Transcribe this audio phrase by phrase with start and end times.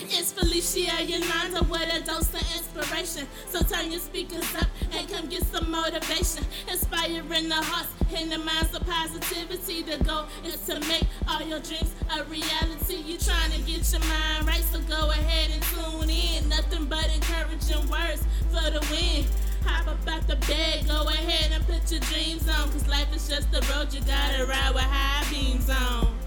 [0.00, 3.26] It's Felicia Yolanda with a dose of inspiration.
[3.48, 6.44] So turn your speakers up and come get some motivation.
[6.70, 9.82] Inspiring the hearts and the minds of positivity.
[9.82, 13.02] The goal is to make all your dreams a reality.
[13.04, 16.48] You're trying to get your mind right, so go ahead and tune in.
[16.48, 18.22] Nothing but encouraging words
[18.52, 19.26] for the win.
[19.66, 22.70] Hop up out the bed, go ahead and put your dreams on.
[22.70, 26.17] Cause life is just the road you gotta ride with high beams on.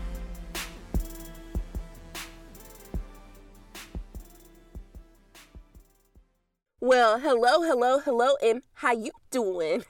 [6.84, 9.84] Well, hello, hello, hello, and how you doing?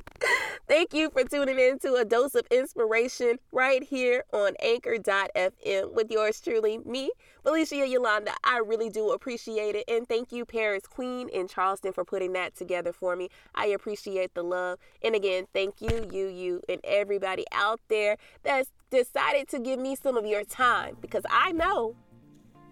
[0.68, 6.08] Thank you for tuning in to a dose of inspiration right here on anchor.fm with
[6.08, 7.10] yours truly, me,
[7.42, 8.30] Felicia Yolanda.
[8.44, 9.82] I really do appreciate it.
[9.88, 13.28] And thank you, Paris Queen in Charleston, for putting that together for me.
[13.56, 14.78] I appreciate the love.
[15.02, 19.96] And again, thank you, you, you, and everybody out there that's decided to give me
[19.96, 21.96] some of your time because I know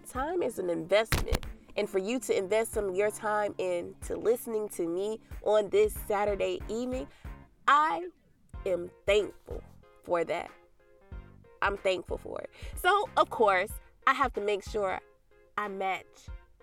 [0.09, 1.45] time is an investment
[1.79, 5.95] and for you to invest some of your time into listening to me on this
[6.09, 7.07] Saturday evening,
[7.69, 8.09] I
[8.67, 9.63] am thankful
[10.03, 10.51] for that.
[11.63, 12.51] I'm thankful for it.
[12.75, 13.71] So, of course,
[14.09, 14.99] I have to make sure
[15.57, 16.05] I match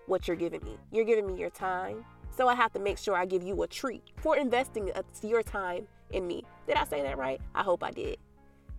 [0.04, 0.76] what you're giving me.
[0.92, 2.04] You're giving me your time.
[2.30, 5.42] So I have to make sure I give you a treat for investing uh, your
[5.42, 6.44] time in me.
[6.66, 7.40] Did I say that right?
[7.54, 8.18] I hope I did.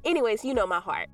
[0.05, 1.09] Anyways, you know my heart.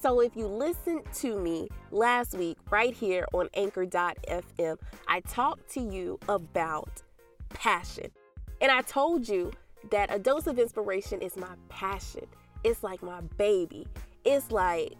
[0.00, 5.80] So if you listened to me last week right here on anchor.fm, I talked to
[5.80, 7.02] you about
[7.50, 8.10] passion.
[8.62, 9.52] And I told you
[9.90, 12.24] that a dose of inspiration is my passion.
[12.64, 13.86] It's like my baby.
[14.24, 14.94] It's like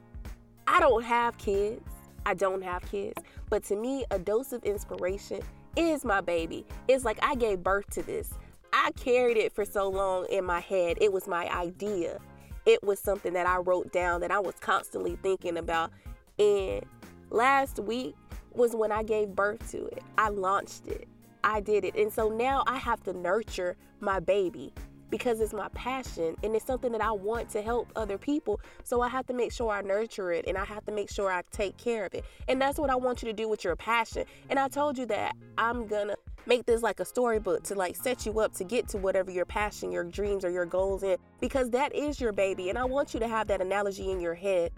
[0.67, 1.89] I don't have kids.
[2.27, 3.23] I don't have kids.
[3.49, 5.41] But to me, a dose of inspiration
[5.77, 6.67] is my baby.
[6.89, 8.35] It's like I gave birth to this.
[8.73, 10.99] I carried it for so long in my head.
[11.01, 12.19] It was my idea
[12.67, 15.91] it was something that I wrote down that I was constantly thinking about.
[16.39, 16.85] And
[17.31, 18.15] last week
[18.53, 20.03] was when I gave birth to it.
[20.19, 21.09] I launched it.
[21.43, 21.97] I did it.
[21.97, 24.73] And so now I have to nurture my baby
[25.11, 28.61] because it's my passion and it's something that I want to help other people.
[28.85, 31.31] So I have to make sure I nurture it and I have to make sure
[31.31, 32.25] I take care of it.
[32.49, 34.25] And that's what I want you to do with your passion.
[34.49, 36.15] And I told you that I'm gonna
[36.47, 39.45] make this like a storybook to like set you up to get to whatever your
[39.45, 42.69] passion, your dreams, or your goals in because that is your baby.
[42.71, 44.73] And I want you to have that analogy in your head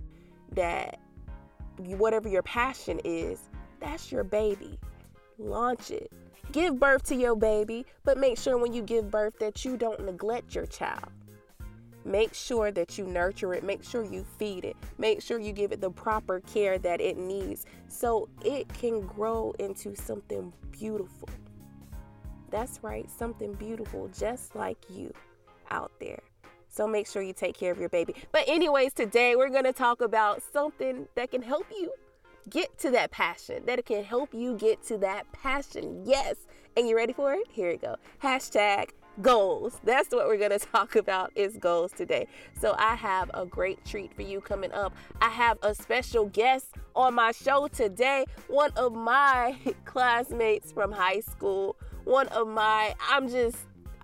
[0.52, 0.98] that
[1.78, 3.48] whatever your passion is,
[3.80, 4.78] that's your baby.
[5.38, 6.10] Launch it.
[6.50, 10.04] Give birth to your baby, but make sure when you give birth that you don't
[10.04, 11.08] neglect your child.
[12.04, 13.62] Make sure that you nurture it.
[13.62, 14.76] Make sure you feed it.
[14.98, 19.54] Make sure you give it the proper care that it needs so it can grow
[19.60, 21.28] into something beautiful.
[22.50, 25.14] That's right, something beautiful just like you
[25.70, 26.20] out there.
[26.68, 28.14] So make sure you take care of your baby.
[28.32, 31.92] But, anyways, today we're going to talk about something that can help you
[32.50, 36.02] get to that passion, that it can help you get to that passion.
[36.04, 36.36] Yes.
[36.76, 37.46] And you ready for it?
[37.50, 37.96] Here we go.
[38.22, 39.78] Hashtag goals.
[39.84, 42.26] That's what we're going to talk about is goals today.
[42.58, 44.94] So I have a great treat for you coming up.
[45.20, 51.20] I have a special guest on my show today, one of my classmates from high
[51.20, 53.56] school one of my, I'm just,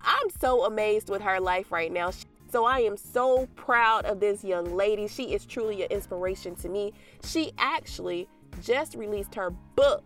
[0.02, 2.10] I'm so amazed with her life right now.
[2.50, 5.06] So I am so proud of this young lady.
[5.06, 6.92] She is truly an inspiration to me.
[7.22, 8.28] She actually
[8.62, 10.02] just released her book.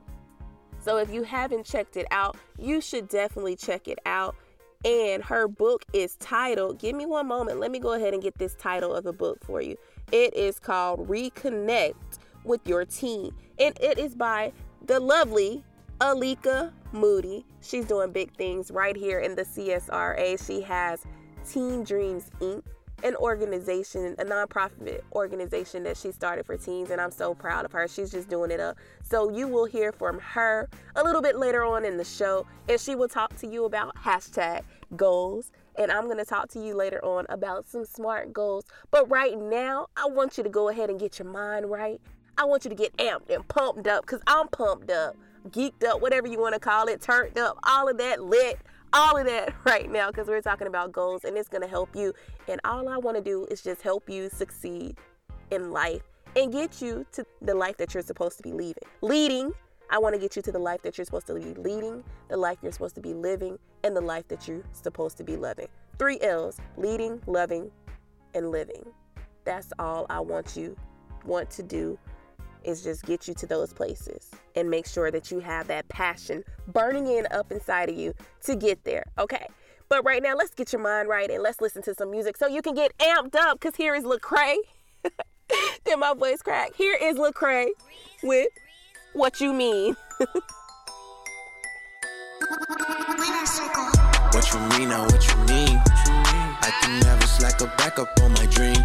[0.81, 4.35] So if you haven't checked it out, you should definitely check it out.
[4.85, 7.61] And her book is titled, give me one moment.
[7.61, 9.77] Let me go ahead and get this title of the book for you.
[10.11, 11.95] It is called Reconnect
[12.43, 14.53] with Your Teen, And it is by
[14.85, 15.63] the lovely
[16.01, 17.47] Alika Moody.
[17.61, 20.45] She's doing big things right here in the CSRA.
[20.45, 21.05] She has
[21.49, 22.63] Teen Dreams Inc.,
[23.05, 27.73] an organization, a nonprofit organization that she started for teens, and I'm so proud of
[27.73, 27.89] her.
[27.89, 28.77] She's just doing it up.
[29.03, 32.81] So you will hear from her a little bit later on in the show, and
[32.81, 34.63] she will talk to you about hashtag
[34.97, 35.51] goals.
[35.77, 38.67] And I'm to talk to you later on about some smart goals.
[38.91, 42.01] But right now, I want you to go ahead and get your mind right.
[42.37, 45.17] I want you to get amped and pumped up because I'm pumped up
[45.51, 48.59] geeked up, whatever you want to call it, turned up, all of that lit,
[48.93, 51.95] all of that right now because we're talking about goals and it's going to help
[51.95, 52.13] you.
[52.49, 54.97] And all I want to do is just help you succeed
[55.51, 56.03] in life
[56.37, 58.83] and get you to the life that you're supposed to be leaving.
[59.03, 59.53] Leading,
[59.91, 62.37] I want to get you to the life that you're supposed to be leading, the
[62.37, 65.69] life you're supposed to be living, and the life that you're supposed to be loving.
[65.99, 67.71] Three L's leading, loving,
[68.35, 68.85] and living.
[69.45, 70.77] That's all I want you
[71.25, 71.99] want to do
[72.65, 76.45] is just get you to those places and make sure that you have that passion
[76.69, 78.15] burning in up inside of you
[78.45, 79.05] to get there.
[79.19, 79.47] Okay.
[79.89, 82.47] But right now, let's get your mind right and let's listen to some music so
[82.47, 84.57] you can get amped up because here is Lecrae.
[85.85, 86.75] Did my voice crack?
[86.75, 87.69] Here is Lecrae
[88.23, 88.49] with
[89.13, 89.97] what you mean.
[94.33, 95.79] What you mean now, what you mean?
[95.87, 98.83] I can never slack a back up on my dream.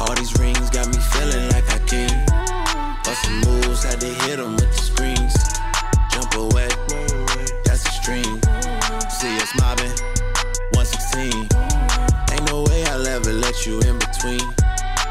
[0.00, 1.57] All these rings got me feeling like I can.
[3.18, 5.34] Bustin' moves, had to hit them with the screens.
[6.12, 6.68] Jump away,
[7.64, 8.38] that's the stream.
[9.10, 9.90] See us mobbing,
[10.78, 11.48] 116.
[12.30, 14.40] Ain't no way I'll ever let you in between.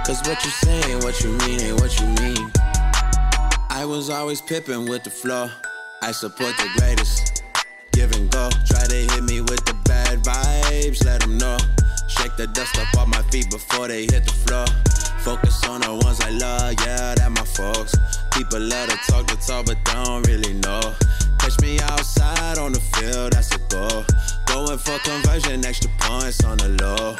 [0.06, 2.52] Cause what you saying, what you mean, ain't what you mean.
[3.70, 5.50] I was always pippin' with the flow.
[6.02, 7.44] I support the greatest.
[7.92, 8.50] Give and go.
[8.68, 11.58] Try to hit me with the bad vibes, let them know.
[12.08, 14.66] Shake the dust up off my feet before they hit the floor.
[15.28, 17.92] Focus on the ones I love, yeah, that my folks.
[18.32, 20.96] People love to talk the talk, but don't really know.
[21.38, 24.08] Catch me outside on the field, that's a goal.
[24.48, 27.20] Going for conversion, extra points on the low.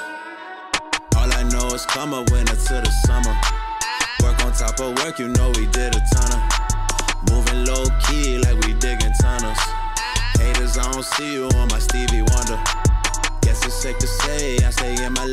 [1.20, 3.36] All I know is come a winter to the summer.
[4.24, 6.44] Work on top of work, you know we did a ton of.
[7.28, 9.60] Moving low key like we digging tunnels.
[10.40, 12.56] Haters, I don't see you on my Stevie Wonder.
[13.44, 15.27] Guess it's safe to say I stay in my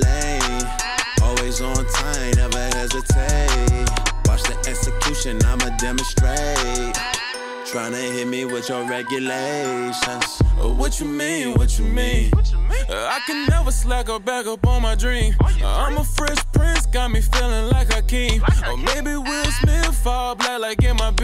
[8.94, 10.40] regulations.
[10.62, 11.54] Uh, What you mean?
[11.54, 12.30] What you mean?
[12.34, 15.34] Uh, I can never slack or back up on my dream.
[15.40, 18.40] Uh, I'm a fresh prince, got me feeling like a king.
[18.68, 21.22] Or maybe Will Smith fall black like MIB.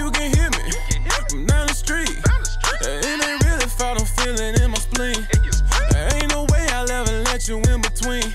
[0.00, 0.64] You can hear me
[1.28, 2.16] from down the street.
[2.80, 5.20] It ain't really foul, I'm feeling in my spleen.
[6.14, 8.26] Ain't no way I'll ever let you in between.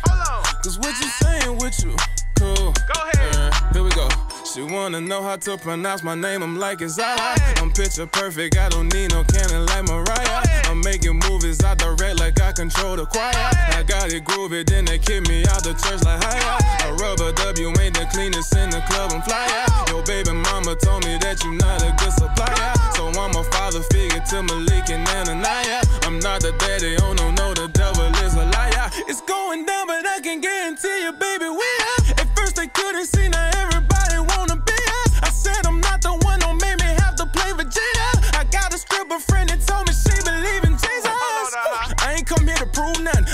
[0.64, 1.96] Cause what you saying with you?
[2.38, 2.74] Cool.
[2.94, 3.74] Go ahead.
[3.74, 4.08] here we go.
[4.54, 6.44] She wanna know how to pronounce my name.
[6.44, 7.40] I'm like, it's alright.
[7.62, 8.58] I'm picture perfect.
[8.58, 10.44] I don't need no cannon like Mariah.
[10.68, 11.64] I'm making movies.
[11.64, 13.32] I direct like I control the choir.
[13.32, 14.66] I got it groovy.
[14.68, 18.54] Then they kick me out the church like hi A rubber W ain't the cleanest
[18.58, 19.14] in the club.
[19.16, 19.88] I'm fly out.
[19.88, 22.76] Your baby mama told me that you're not a good supplier.
[23.00, 25.80] So I'm a father figure to Malik and Ananiah.
[26.04, 26.98] I'm not the daddy.
[27.00, 28.92] Oh no, no, the devil is a liar.
[29.08, 32.20] It's going down, but I can guarantee you, baby, we are.
[32.20, 33.51] At first they couldn't see, now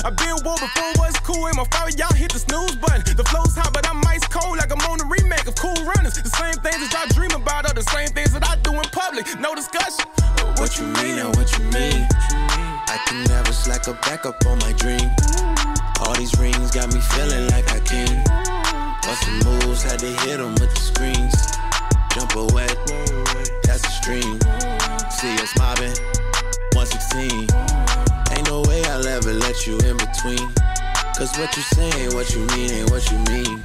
[0.08, 1.52] I been war before was cool.
[1.52, 3.04] Ain't my fault, y'all hit the snooze button.
[3.20, 6.16] The flow's hot, but I'm ice cold like I'm on a remake of Cool Runnings.
[6.16, 8.88] The same things that y'all dream about are the same things that I do in
[8.96, 9.28] public.
[9.44, 10.08] No discussion.
[10.64, 12.08] What you mean now, what you mean?
[12.88, 15.12] I can never slack or back up on my dream.
[16.00, 18.24] All these rings got me feeling like I can.
[19.04, 21.36] Bustin' moves, had to hit them with the screens.
[22.16, 22.72] Jump away,
[23.68, 24.40] that's a stream.
[25.12, 26.00] See us mobbing,
[26.80, 27.47] 116.
[30.18, 30.54] Between.
[31.18, 33.62] Cause what you saying, what you mean, ain't what you mean.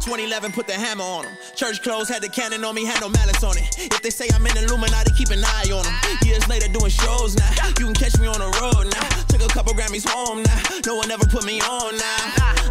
[0.00, 1.32] 2011, put the hammer on them.
[1.56, 3.64] Church clothes, had the cannon on me, had no malice on it.
[3.78, 5.96] If they say I'm in Illuminati, keep an eye on them.
[6.22, 7.48] Years later, doing shows now.
[7.80, 9.08] You can catch me on the road now.
[9.32, 10.60] Took a couple Grammys home now.
[10.84, 12.20] No one ever put me on now.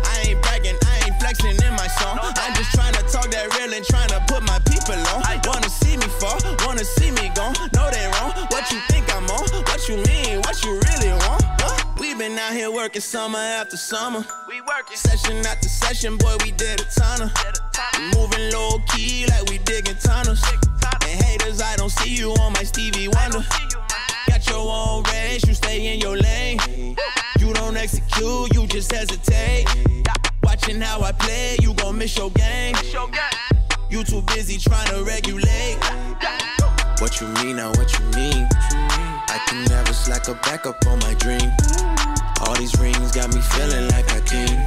[0.06, 2.20] I ain't bragging, I ain't flexing in my song.
[2.22, 5.26] I'm just trying to talk that real and trying to put my people on.
[5.50, 7.58] Wanna see me fall, wanna see me gone.
[7.74, 8.34] No, they wrong.
[8.54, 9.46] What you think I'm on?
[9.66, 10.38] What you mean?
[10.46, 11.42] What you really want?
[11.66, 11.93] Huh?
[12.04, 14.26] We been out here working summer after summer.
[14.50, 16.36] We working session after session, boy.
[16.44, 17.32] We did a ton of
[18.14, 20.44] moving low key like we digging tunnels.
[21.08, 23.46] And haters, I don't see you on my Stevie Wonder.
[24.28, 26.60] Got your own race, you stay in your lane.
[27.40, 29.66] You don't execute, you just hesitate.
[30.44, 32.76] Watching how I play, you gon' miss your game.
[33.90, 35.78] You too busy trying to regulate.
[37.00, 38.46] What you mean now, what you mean?
[38.60, 41.50] I can never slack or back up on my dream.
[42.46, 44.64] All these rings got me feeling like I can.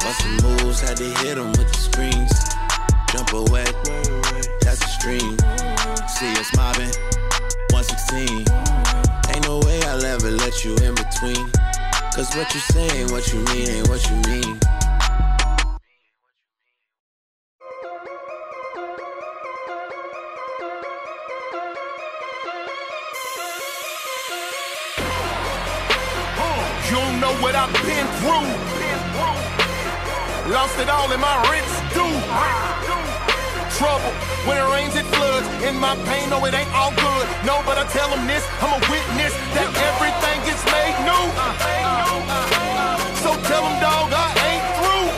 [0.00, 2.32] Bustin' moves, had to hit them with the screens.
[3.10, 3.64] Jump away,
[4.60, 5.36] that's the stream.
[6.06, 6.92] See us mobbing,
[7.72, 8.44] 116.
[9.34, 11.50] Ain't no way I'll ever let you in between.
[12.14, 14.60] Cause what you saying, what you mean, ain't what you mean.
[27.40, 28.48] What I've been through.
[30.52, 32.16] Lost it all in my rents due.
[33.80, 34.12] Trouble
[34.44, 35.48] when it rains, it floods.
[35.64, 37.26] In my pain, no, it ain't all good.
[37.48, 41.24] No, but I tell them this, I'm a witness that everything gets made new.
[43.24, 45.08] So tell them, dog, I ain't through.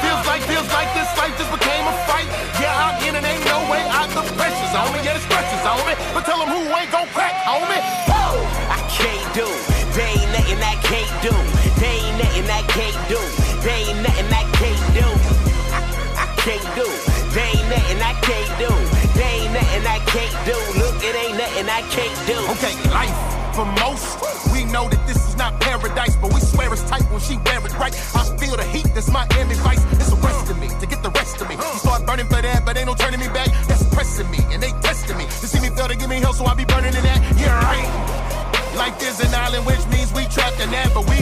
[0.00, 2.28] Feels like, feels like this life just became a fight.
[2.56, 4.08] Yeah, I'm in and ain't no way out.
[4.16, 5.92] The pressure's on me, yeah, the stresses on me.
[6.16, 7.84] But tell them who ain't gon' crack, homie.
[8.08, 8.40] Whoa!
[8.72, 9.75] I can't do.
[9.96, 11.32] There ain't nothing I can't do.
[11.80, 13.16] There ain't nothing I can't do.
[13.64, 15.08] There ain't nothing I can't do.
[15.72, 15.80] I,
[16.24, 16.84] I can't do.
[17.32, 18.68] There ain't nothing I can't do.
[19.16, 20.56] There ain't nothing I can't do.
[20.76, 22.36] Look, it ain't nothing I can't do.
[22.52, 23.16] Okay, life
[23.56, 24.20] for most.
[24.52, 27.64] We know that this is not paradise, but we swear it's tight when she wear
[27.64, 27.96] it right.
[28.12, 29.80] I feel the heat, that's Miami Vice.
[29.96, 31.56] It's arresting me to get the rest of me.
[31.56, 33.48] You start burning for that, but ain't no turning me back.
[33.64, 35.24] That's pressing me, and they testing me.
[35.24, 37.20] To see me fail, to give me hell, so I be burning in that.
[37.40, 38.05] Yeah, right.
[38.86, 40.94] Life is an island, which means we trapped in that.
[40.94, 41.15] But we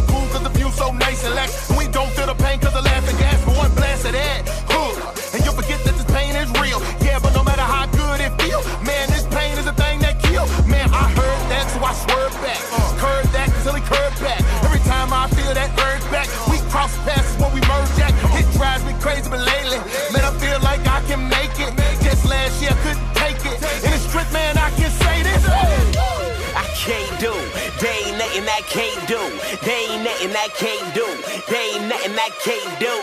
[28.75, 29.23] can't do.
[29.63, 31.07] They ain't nothing I can't do.
[31.47, 32.95] They ain't nothing I can't do.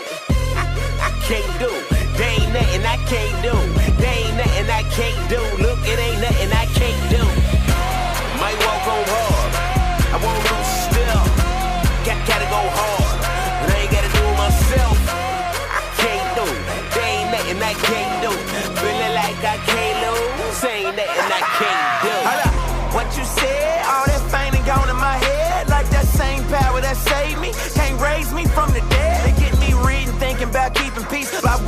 [0.60, 0.64] I,
[1.00, 1.72] I can't do.
[2.18, 3.56] They ain't nothing I can't do.
[3.96, 5.40] There ain't nothing I can't do.
[5.64, 7.24] Look, it ain't nothing I can't do.
[8.38, 9.31] Might walk on hard.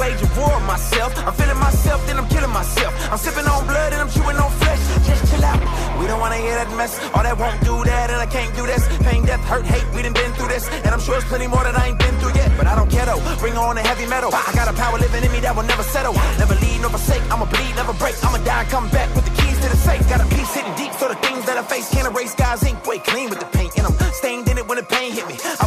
[0.04, 1.10] Wage a war on myself.
[1.26, 2.92] I'm feeling myself, then I'm killing myself.
[3.10, 4.82] I'm sipping on blood and I'm chewing on flesh.
[5.08, 5.60] Just chill out.
[5.98, 6.92] We don't wanna hear that mess.
[7.14, 8.82] All that won't do that, and I can't do this.
[9.06, 10.68] Pain, death, hurt, hate, we done been through this.
[10.84, 12.50] And I'm sure it's plenty more that I ain't been through yet.
[12.58, 13.22] But I don't care though.
[13.38, 14.30] Bring on the heavy metal.
[14.32, 16.14] I got a power living in me that will never settle.
[16.38, 17.24] Never leave, nor forsake.
[17.32, 18.16] I'ma bleed, never break.
[18.24, 20.04] I'ma die, come back with the keys to the safe.
[20.08, 22.34] Got a piece hidden deep, so the things that I face can't erase.
[22.34, 25.12] Guys ink way clean with the paint, and I'm stained in it when the pain
[25.12, 25.36] hit me.
[25.60, 25.63] I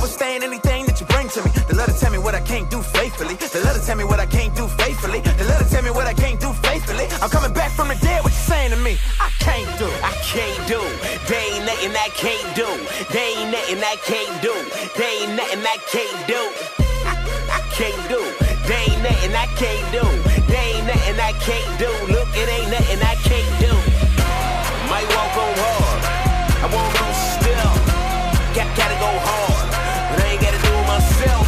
[11.97, 12.69] I can't do.
[13.09, 14.53] There ain't nothing I can't do.
[14.97, 16.41] There ain't nothing I can't do.
[17.09, 17.13] I,
[17.57, 18.21] I can't do.
[18.69, 20.05] There ain't nothing I can't do.
[20.45, 21.89] There ain't nothing I can't do.
[22.13, 23.73] Look, it ain't nothing I can't do.
[24.91, 25.99] Might walk on hard.
[26.61, 27.73] I won't lose still.
[28.53, 29.67] Got, gotta go hard.
[30.13, 31.47] But I ain't gotta do it myself.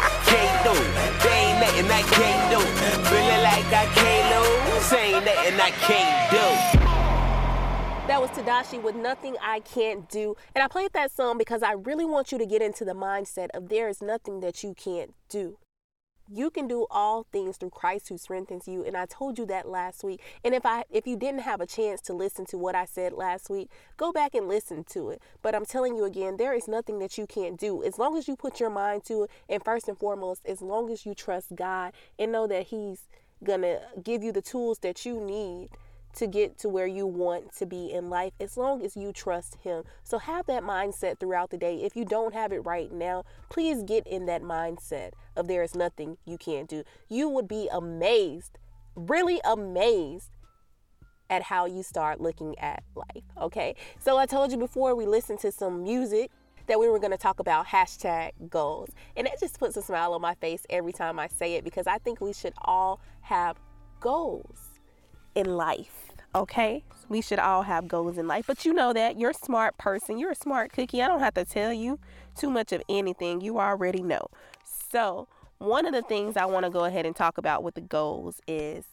[0.00, 0.74] I can't do.
[1.20, 2.60] There ain't nothing I can't do.
[3.12, 4.88] Feeling like I can't lose.
[4.92, 6.45] Ain't nothing I can't do.
[8.16, 10.36] That was Tedashii with Nothing I Can't Do.
[10.54, 13.48] And I played that song because I really want you to get into the mindset
[13.52, 15.58] of there is nothing that you can't do.
[16.26, 18.82] You can do all things through Christ who strengthens you.
[18.82, 20.22] And I told you that last week.
[20.42, 23.12] And if I if you didn't have a chance to listen to what I said
[23.12, 23.68] last week,
[23.98, 25.20] go back and listen to it.
[25.42, 27.84] But I'm telling you again, there is nothing that you can't do.
[27.84, 30.90] As long as you put your mind to it, and first and foremost, as long
[30.90, 33.08] as you trust God and know that He's
[33.44, 35.68] gonna give you the tools that you need
[36.16, 39.56] to get to where you want to be in life as long as you trust
[39.62, 39.84] him.
[40.02, 41.76] So have that mindset throughout the day.
[41.76, 45.74] If you don't have it right now, please get in that mindset of there is
[45.74, 46.84] nothing you can't do.
[47.08, 48.58] You would be amazed,
[48.94, 50.30] really amazed
[51.28, 53.24] at how you start looking at life.
[53.40, 53.74] Okay.
[53.98, 56.30] So I told you before we listened to some music
[56.66, 58.90] that we were going to talk about hashtag goals.
[59.16, 61.86] And it just puts a smile on my face every time I say it because
[61.86, 63.56] I think we should all have
[64.00, 64.80] goals
[65.34, 66.05] in life.
[66.36, 69.78] Okay, we should all have goals in life, but you know that you're a smart
[69.78, 71.00] person, you're a smart cookie.
[71.00, 71.98] I don't have to tell you
[72.36, 74.28] too much of anything, you already know.
[74.92, 77.80] So, one of the things I want to go ahead and talk about with the
[77.80, 78.84] goals is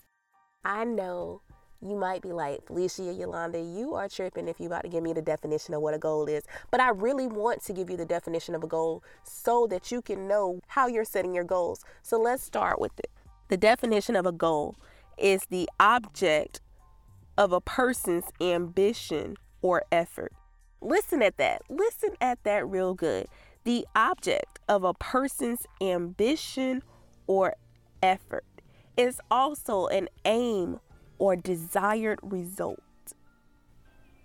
[0.63, 1.41] I know
[1.81, 5.11] you might be like, Felicia, Yolanda, you are tripping if you're about to give me
[5.11, 6.43] the definition of what a goal is.
[6.71, 10.01] But I really want to give you the definition of a goal so that you
[10.01, 11.83] can know how you're setting your goals.
[12.03, 13.11] So let's start with it.
[13.49, 14.77] The definition of a goal
[15.17, 16.61] is the object
[17.37, 20.33] of a person's ambition or effort.
[20.81, 21.61] Listen at that.
[21.69, 23.27] Listen at that real good.
[23.63, 26.83] The object of a person's ambition
[27.27, 27.55] or
[28.01, 28.45] effort
[28.97, 30.79] is also an aim
[31.17, 32.79] or desired result.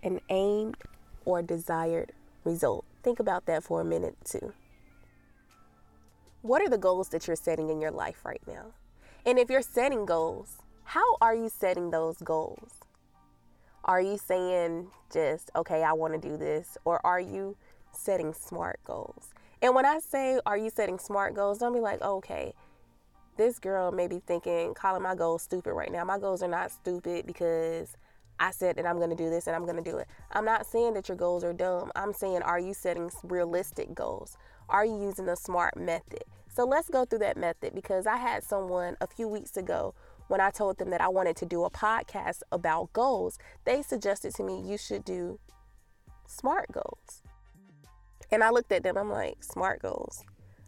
[0.03, 0.77] An aimed
[1.25, 2.11] or desired
[2.43, 2.85] result.
[3.03, 4.53] Think about that for a minute, too.
[6.41, 8.73] What are the goals that you're setting in your life right now?
[9.25, 12.78] And if you're setting goals, how are you setting those goals?
[13.85, 16.77] Are you saying just, okay, I want to do this?
[16.85, 17.55] Or are you
[17.91, 19.29] setting smart goals?
[19.61, 22.53] And when I say, are you setting smart goals, don't be like, okay,
[23.37, 26.03] this girl may be thinking, calling my goals stupid right now.
[26.03, 27.95] My goals are not stupid because
[28.39, 30.07] I said that I'm going to do this and I'm going to do it.
[30.31, 31.91] I'm not saying that your goals are dumb.
[31.95, 34.37] I'm saying, are you setting realistic goals?
[34.69, 36.23] Are you using a smart method?
[36.47, 39.93] So let's go through that method because I had someone a few weeks ago
[40.29, 44.33] when I told them that I wanted to do a podcast about goals, they suggested
[44.35, 45.39] to me you should do
[46.27, 47.23] SMART goals.
[48.31, 50.23] And I looked at them, I'm like, SMART goals.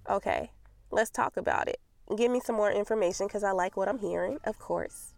[0.09, 0.51] Okay,
[0.89, 1.79] let's talk about it.
[2.17, 5.13] Give me some more information because I like what I'm hearing, of course.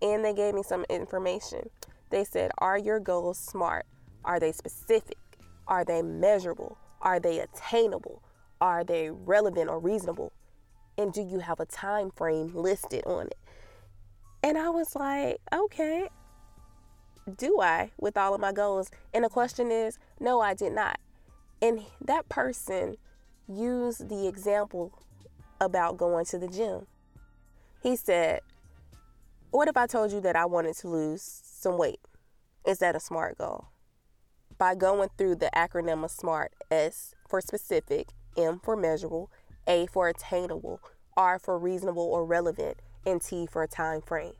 [0.00, 1.68] And they gave me some information.
[2.10, 3.84] They said, Are your goals SMART?
[4.24, 5.18] Are they specific?
[5.66, 6.78] Are they measurable?
[7.02, 8.22] Are they attainable?
[8.60, 10.32] Are they relevant or reasonable?
[10.96, 13.38] And do you have a time frame listed on it?
[14.46, 16.08] And I was like, okay,
[17.36, 18.92] do I with all of my goals?
[19.12, 21.00] And the question is, no, I did not.
[21.60, 22.96] And that person
[23.48, 24.92] used the example
[25.60, 26.86] about going to the gym.
[27.82, 28.38] He said,
[29.50, 31.98] What if I told you that I wanted to lose some weight?
[32.64, 33.66] Is that a SMART goal?
[34.58, 39.28] By going through the acronym of SMART S for specific, M for measurable,
[39.66, 40.80] A for attainable,
[41.16, 42.76] R for reasonable or relevant,
[43.06, 44.34] and T for a time frame.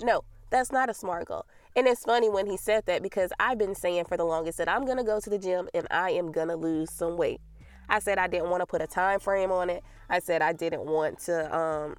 [0.00, 1.46] No, that's not a SMART goal.
[1.74, 4.68] And it's funny when he said that because I've been saying for the longest that
[4.68, 7.40] I'm going to go to the gym and I am going to lose some weight.
[7.88, 9.82] I said I didn't want to put a time frame on it.
[10.08, 11.96] I said I didn't want to um,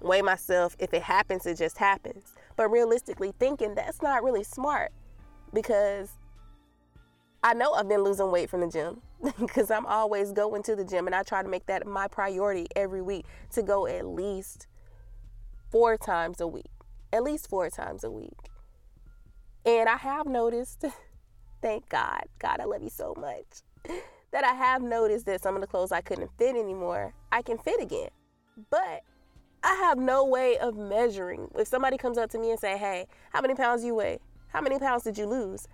[0.00, 0.76] weigh myself.
[0.78, 2.34] If it happens, it just happens.
[2.56, 4.92] But realistically thinking, that's not really smart
[5.52, 6.10] because
[7.42, 9.02] I know I've been losing weight from the gym
[9.40, 12.66] because I'm always going to the gym and I try to make that my priority
[12.76, 14.66] every week to go at least
[15.72, 16.70] four times a week.
[17.12, 18.38] At least four times a week.
[19.64, 20.84] And I have noticed,
[21.62, 23.98] thank God, God, I love you so much,
[24.32, 27.58] that I have noticed that some of the clothes I couldn't fit anymore, I can
[27.58, 28.10] fit again.
[28.70, 29.02] But
[29.64, 31.48] I have no way of measuring.
[31.56, 34.18] If somebody comes up to me and say, "Hey, how many pounds you weigh?
[34.48, 35.68] How many pounds did you lose?"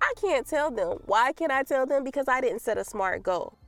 [0.00, 0.98] I can't tell them.
[1.06, 2.04] Why can't I tell them?
[2.04, 3.58] Because I didn't set a smart goal.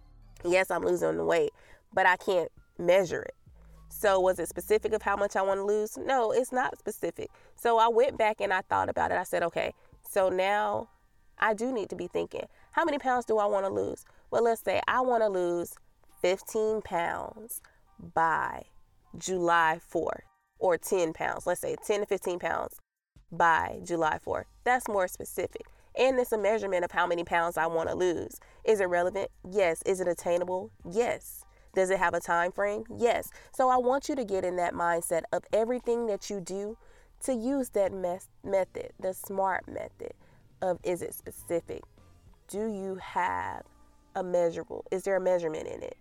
[0.44, 1.52] Yes, I'm losing the weight,
[1.92, 3.34] but I can't measure it.
[3.90, 5.98] So, was it specific of how much I want to lose?
[5.98, 7.30] No, it's not specific.
[7.56, 9.18] So, I went back and I thought about it.
[9.18, 9.74] I said, okay,
[10.08, 10.88] so now
[11.38, 14.04] I do need to be thinking, how many pounds do I want to lose?
[14.30, 15.74] Well, let's say I want to lose
[16.22, 17.60] 15 pounds
[18.14, 18.64] by
[19.18, 20.22] July 4th,
[20.58, 21.46] or 10 pounds.
[21.46, 22.76] Let's say 10 to 15 pounds
[23.32, 24.44] by July 4th.
[24.64, 25.62] That's more specific.
[25.98, 28.38] And it's a measurement of how many pounds I want to lose.
[28.64, 29.30] Is it relevant?
[29.50, 29.82] Yes.
[29.82, 30.70] Is it attainable?
[30.88, 31.39] Yes.
[31.74, 32.84] Does it have a time frame?
[32.94, 33.30] Yes.
[33.52, 36.76] So I want you to get in that mindset of everything that you do
[37.24, 40.14] to use that mes- method, the SMART method
[40.62, 41.82] of is it specific?
[42.48, 43.62] Do you have
[44.14, 44.84] a measurable?
[44.90, 45.96] Is there a measurement in it?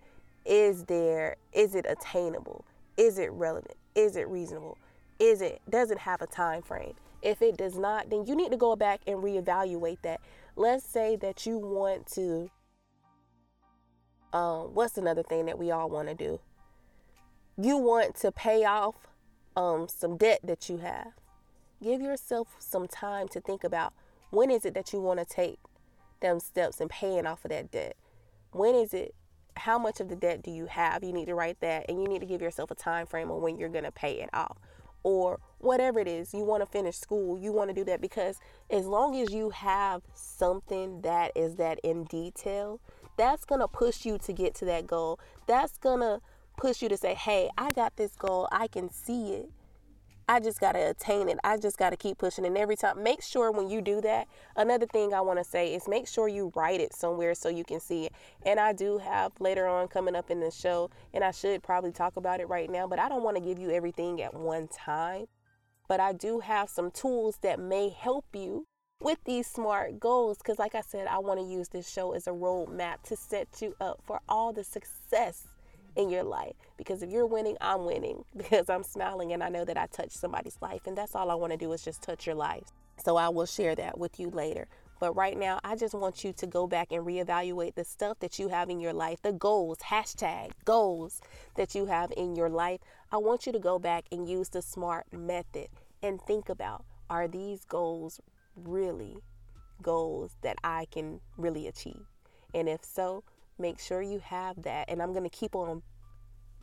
[0.45, 2.65] Is there is it attainable?
[2.97, 3.75] Is it relevant?
[3.95, 4.77] Is it reasonable?
[5.19, 6.93] Is it does it have a time frame?
[7.21, 10.21] If it does not, then you need to go back and reevaluate that.
[10.55, 12.49] Let's say that you want to
[14.33, 16.39] um, what's another thing that we all want to do?
[17.57, 18.95] You want to pay off
[19.55, 21.13] um, some debt that you have.
[21.81, 23.93] Give yourself some time to think about
[24.29, 25.59] when is it that you want to take
[26.21, 27.95] them steps in paying off of that debt.
[28.51, 29.15] When is it?
[29.57, 31.03] How much of the debt do you have?
[31.03, 33.41] You need to write that, and you need to give yourself a time frame on
[33.41, 34.57] when you're going to pay it off
[35.03, 38.37] or whatever it is you want to finish school you want to do that because
[38.69, 42.79] as long as you have something that is that in detail
[43.19, 45.19] that's going to push you to get to that goal.
[45.45, 46.21] That's going to
[46.58, 48.47] push you to say, hey, I got this goal.
[48.49, 49.49] I can see it.
[50.29, 51.38] I just got to attain it.
[51.43, 52.45] I just got to keep pushing.
[52.45, 55.73] And every time, make sure when you do that, another thing I want to say
[55.73, 58.13] is make sure you write it somewhere so you can see it.
[58.45, 61.91] And I do have later on coming up in the show, and I should probably
[61.91, 64.69] talk about it right now, but I don't want to give you everything at one
[64.69, 65.25] time.
[65.89, 68.67] But I do have some tools that may help you
[69.01, 72.27] with these smart goals because like i said i want to use this show as
[72.27, 75.47] a roadmap to set you up for all the success
[75.95, 76.55] in your life.
[76.77, 80.13] Because if you're winning i'm winning because i'm smiling and i know that i touched
[80.13, 82.67] somebody's life and that's all i want to do is just touch your life.
[83.03, 84.67] So i will share that with you later.
[84.99, 88.38] But right now i just want you to go back and reevaluate the stuff that
[88.38, 91.21] you have in your life the goals hashtag goals
[91.55, 92.81] that you have in your life.
[93.12, 95.69] I want you to go back and use the smart method
[96.03, 98.21] and think about are these goals
[98.63, 99.17] really
[99.82, 102.06] goals that I can really achieve?
[102.54, 103.24] And if so,
[103.58, 104.89] make sure you have that.
[104.89, 105.82] And I'm going to keep on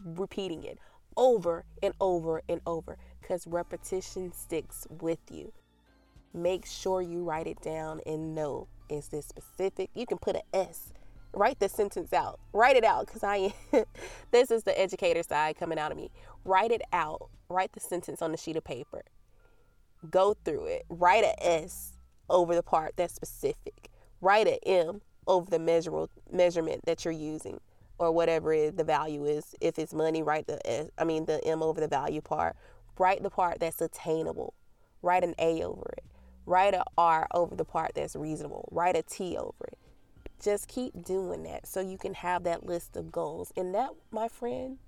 [0.04, 0.78] repeating it
[1.16, 5.52] over and over and over because repetition sticks with you.
[6.34, 9.90] Make sure you write it down and know is this specific?
[9.94, 10.92] You can put an S.
[11.32, 12.38] Write the sentence out.
[12.52, 13.52] Write it out because I
[14.30, 16.10] this is the educator side coming out of me.
[16.44, 17.28] Write it out.
[17.48, 19.02] Write the sentence on the sheet of paper
[20.10, 20.84] go through it.
[20.88, 21.96] Write a S
[22.28, 23.90] over the part that's specific.
[24.20, 27.60] Write a M over the measurable measurement that you're using
[27.98, 29.54] or whatever the value is.
[29.60, 32.56] If it's money, write the S, I mean the M over the value part.
[32.98, 34.54] Write the part that's attainable.
[35.02, 36.04] Write an A over it.
[36.46, 38.68] Write a R over the part that's reasonable.
[38.70, 39.78] Write a T over it.
[40.40, 43.52] Just keep doing that so you can have that list of goals.
[43.56, 44.78] And that, my friends,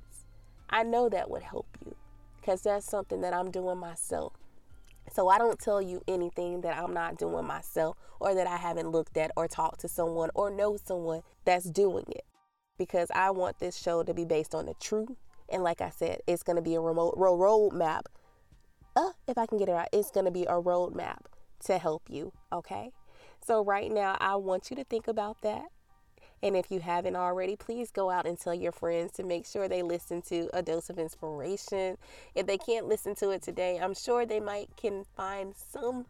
[0.70, 1.96] I know that would help you
[2.40, 4.32] because that's something that I'm doing myself.
[5.12, 8.90] So I don't tell you anything that I'm not doing myself or that I haven't
[8.90, 12.24] looked at or talked to someone or know someone that's doing it
[12.78, 15.16] because I want this show to be based on the truth.
[15.48, 18.02] And like I said, it's going to be a remote ro- roadmap.
[18.94, 21.18] Uh, if I can get it right, it's going to be a roadmap
[21.64, 22.32] to help you.
[22.52, 22.90] Okay.
[23.44, 25.66] So right now, I want you to think about that.
[26.42, 29.68] And if you haven't already, please go out and tell your friends to make sure
[29.68, 31.98] they listen to a dose of inspiration.
[32.34, 36.06] If they can't listen to it today, I'm sure they might can find some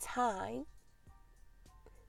[0.00, 0.66] time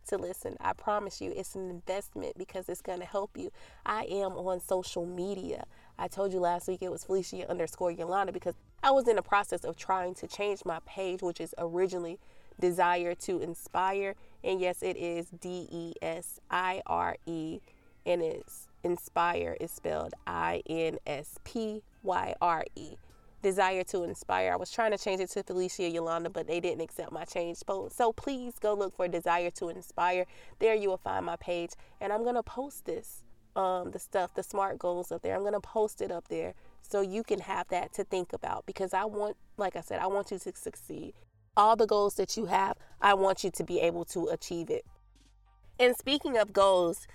[0.08, 0.58] to listen.
[0.60, 3.52] I promise you, it's an investment because it's going to help you.
[3.86, 5.64] I am on social media.
[5.98, 9.22] I told you last week it was Felicia underscore Yolanda because I was in the
[9.22, 12.20] process of trying to change my page, which is originally
[12.60, 14.16] Desire to Inspire.
[14.44, 17.60] And yes, it is D E S I R E,
[18.06, 22.96] and it's Inspire is spelled I N S P Y R E.
[23.42, 24.54] Desire to Inspire.
[24.54, 27.60] I was trying to change it to Felicia Yolanda, but they didn't accept my change.
[27.90, 30.26] So please go look for Desire to Inspire.
[30.60, 33.24] There you will find my page, and I'm gonna post this,
[33.56, 35.36] um, the stuff, the smart goals up there.
[35.36, 38.94] I'm gonna post it up there so you can have that to think about because
[38.94, 41.14] I want, like I said, I want you to succeed
[41.56, 44.86] all the goals that you have, I want you to be able to achieve it.
[45.80, 47.08] And speaking of goals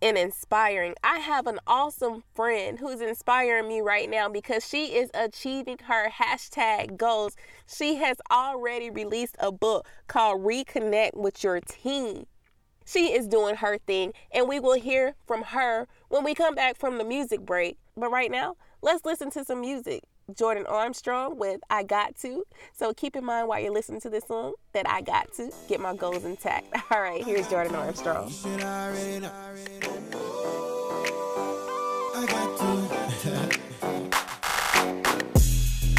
[0.00, 5.10] and inspiring, I have an awesome friend who's inspiring me right now because she is
[5.14, 7.36] achieving her hashtag goals.
[7.66, 12.26] She has already released a book called Reconnect with Your Teen.
[12.86, 16.76] She is doing her thing, and we will hear from her when we come back
[16.76, 17.78] from the music break.
[17.96, 20.02] But right now, let's listen to some music.
[20.36, 22.44] Jordan Armstrong with I Got To.
[22.72, 25.80] So keep in mind while you're listening to this song that I got to get
[25.80, 26.74] my goals intact.
[26.90, 28.30] All right, here's Jordan Armstrong.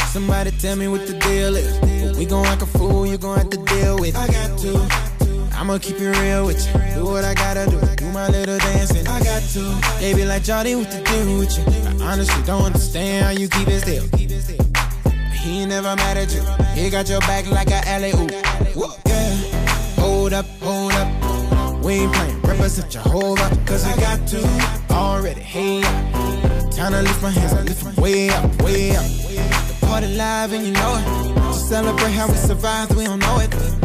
[0.08, 2.18] Somebody tell me what the deal is.
[2.18, 4.16] We gon' act a fool, you gon' have to deal with.
[4.16, 5.15] I got to.
[5.58, 6.74] I'ma keep it real with you.
[6.96, 7.80] Do what I gotta do.
[7.96, 9.08] Do my little dancing.
[9.08, 10.00] I got to.
[10.00, 11.64] They be like, Johnny, what to do with you?
[12.04, 14.04] I honestly don't understand how you keep it still.
[15.32, 16.42] He ain't never mad at you.
[16.74, 18.32] He got your back like a alley oop.
[19.06, 19.36] Yeah.
[19.98, 21.84] Hold up, hold up.
[21.84, 22.42] We ain't playing.
[22.42, 23.50] Represent Jehovah.
[23.66, 24.94] Cause I got to.
[24.94, 26.72] Already, hey up.
[26.72, 27.54] Time to lift my hands.
[27.54, 29.06] I lift them way up, way up.
[29.06, 31.36] The party live and you know it.
[31.36, 33.76] To celebrate how we survived, we don't know it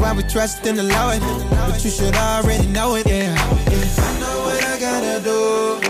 [0.00, 1.20] why we trust in the Lord.
[1.50, 3.34] But you should already know it, yeah.
[3.38, 5.80] I know what I gotta do.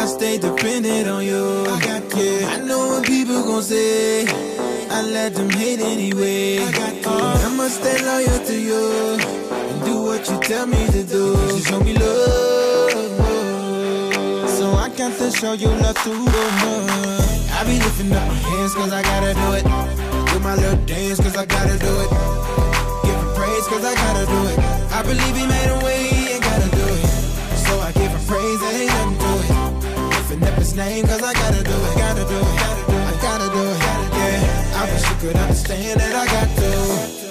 [0.00, 1.64] I stay dependent on you.
[1.66, 2.48] I got yeah.
[2.48, 4.26] I know what people gon' say.
[4.90, 6.58] I let them hate anyway.
[6.58, 9.18] I got uh, I'ma stay loyal to you
[9.70, 11.36] and do what you tell me to do.
[11.54, 12.90] You show me love,
[14.48, 16.24] so I got to show you love too.
[17.52, 19.64] I be lifting up my hands cause I gotta do it.
[20.32, 22.69] Do my little dance cause I gotta do it
[23.70, 24.58] cause I gotta do it.
[24.90, 27.06] I believe he made a way, he ain't gotta do it.
[27.66, 30.10] So I give him praise, there ain't nothing to it.
[30.10, 32.58] Lifting up his name cause I gotta do it, I gotta do it,
[32.90, 33.80] I gotta do it,
[34.18, 34.80] yeah.
[34.80, 37.29] I wish you could understand that I got to.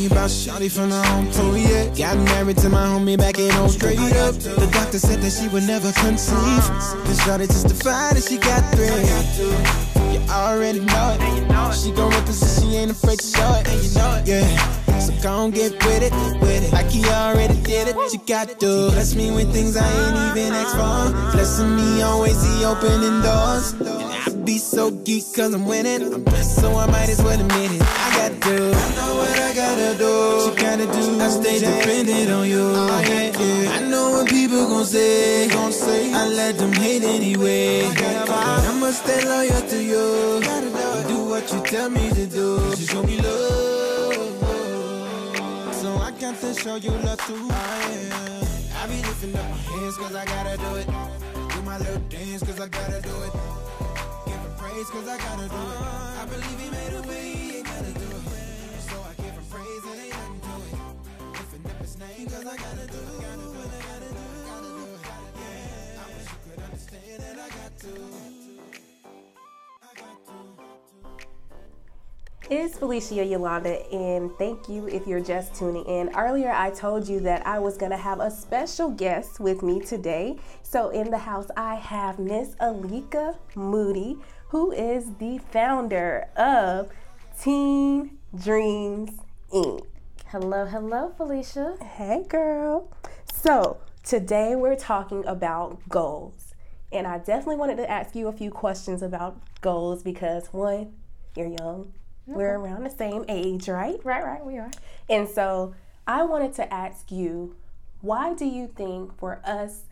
[0.00, 1.86] You about Shawty from the home tour, yeah.
[1.94, 4.34] Got married to my homie back in old Straight up.
[4.34, 6.64] The doctor said that she would never conceive.
[7.06, 8.86] This Shawty testified that she got three.
[10.12, 11.74] You already know it.
[11.74, 13.66] She gon' represent, she ain't afraid to show it.
[13.84, 14.98] You know it, yeah.
[14.98, 16.72] So gon' get with it, with it.
[16.72, 17.96] Like he already did it.
[18.12, 21.32] You got to bless me with things I ain't even asked for.
[21.32, 24.15] Blessing me always, he opening doors.
[24.46, 26.14] Be so geek cause I'm winning.
[26.14, 27.82] I'm blessed, so I might as well admit it.
[27.82, 28.48] I got to.
[28.48, 28.70] do.
[28.70, 30.06] I know what I gotta do.
[30.06, 31.20] What you gotta do.
[31.20, 32.62] I stay dependent on you.
[32.62, 33.70] Oh, yeah, yeah.
[33.72, 35.48] I know what people gon' say.
[35.48, 36.14] Gon' say.
[36.14, 37.86] I let them hate anyway.
[37.88, 40.40] I'ma stay loyal to you.
[40.40, 42.70] Gotta Do what you tell me to do.
[42.78, 44.14] You show me love.
[45.74, 47.48] So I got to show you love too.
[47.50, 48.78] Oh.
[48.78, 50.86] I be lifting up my hands cause I gotta do it.
[51.50, 53.55] Do my little dance cause I gotta do it
[54.76, 55.80] praise cause I gotta do it.
[56.20, 58.80] I believe he made a way, he gotta do it.
[58.80, 61.76] So I give him praise ain't nothing to it.
[61.80, 63.16] His name cause I gotta do it.
[72.48, 76.14] It's Felicia Yolanda, and thank you if you're just tuning in.
[76.14, 79.80] Earlier, I told you that I was going to have a special guest with me
[79.80, 80.38] today.
[80.62, 86.90] So, in the house, I have Miss Alika Moody, who is the founder of
[87.40, 89.10] Teen Dreams
[89.52, 89.86] Inc.
[90.26, 91.76] Hello, hello, Felicia.
[91.82, 92.90] Hey, girl.
[93.32, 96.54] So, today we're talking about goals.
[96.92, 100.92] And I definitely wanted to ask you a few questions about goals because, one,
[101.34, 101.92] you're young.
[102.26, 103.98] We're around the same age, right?
[104.04, 104.70] Right, right, we are.
[105.08, 105.74] And so
[106.06, 107.54] I wanted to ask you
[108.00, 109.84] why do you think for us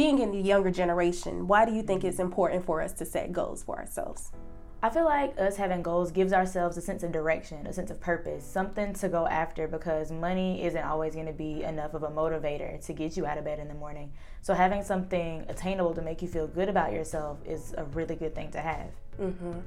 [0.00, 3.34] being in the younger generation, why do you think it's important for us to set
[3.34, 4.32] goals for ourselves?
[4.82, 8.00] I feel like us having goals gives ourselves a sense of direction, a sense of
[8.00, 12.08] purpose, something to go after because money isn't always going to be enough of a
[12.08, 14.10] motivator to get you out of bed in the morning.
[14.40, 18.34] So having something attainable to make you feel good about yourself is a really good
[18.34, 18.88] thing to have.
[19.20, 19.58] Mm-hmm.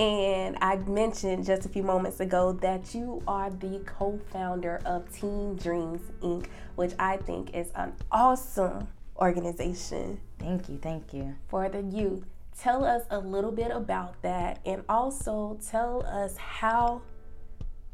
[0.00, 5.12] And I mentioned just a few moments ago that you are the co founder of
[5.12, 11.34] Teen Dreams Inc., which I think is an awesome organization Thank you, thank you.
[11.48, 12.24] for the youth.
[12.58, 17.02] Tell us a little bit about that and also tell us how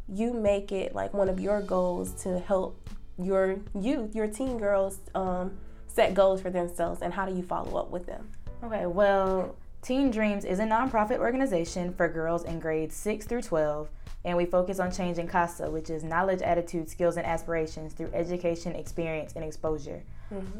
[0.08, 4.98] you make it like one of your goals to help your youth, your teen girls,
[5.14, 5.56] um,
[5.86, 8.30] set goals for themselves and how do you follow up with them?
[8.62, 13.90] Okay, well, Teen Dreams is a nonprofit organization for girls in grades 6 through 12,
[14.24, 18.74] and we focus on changing KASA, which is knowledge, attitude, skills, and aspirations through education,
[18.74, 20.02] experience, and exposure.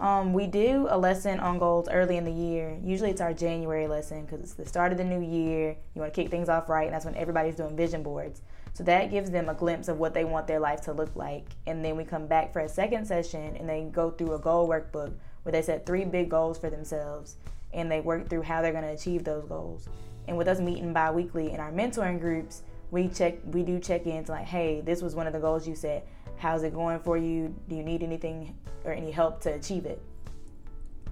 [0.00, 2.78] Um, we do a lesson on goals early in the year.
[2.82, 5.76] Usually it's our January lesson because it's the start of the new year.
[5.94, 8.42] You want to kick things off right, and that's when everybody's doing vision boards.
[8.74, 11.46] So that gives them a glimpse of what they want their life to look like.
[11.66, 14.68] And then we come back for a second session and they go through a goal
[14.68, 17.36] workbook where they set three big goals for themselves
[17.72, 19.88] and they work through how they're going to achieve those goals.
[20.26, 24.46] And with us meeting bi-weekly in our mentoring groups, we check we do check-ins like,
[24.46, 26.06] hey, this was one of the goals you set.
[26.36, 27.54] How's it going for you?
[27.68, 30.00] Do you need anything or any help to achieve it?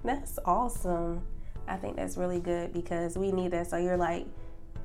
[0.03, 1.21] That's awesome.
[1.67, 3.67] I think that's really good because we need that.
[3.69, 4.25] So you're like,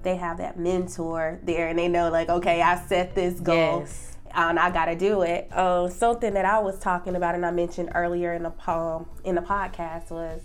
[0.02, 4.16] they have that mentor there and they know, like, okay, I set this goal Yes.
[4.32, 5.48] and I got to do it.
[5.52, 9.34] Uh, something that I was talking about and I mentioned earlier in the poem, in
[9.34, 10.40] the podcast was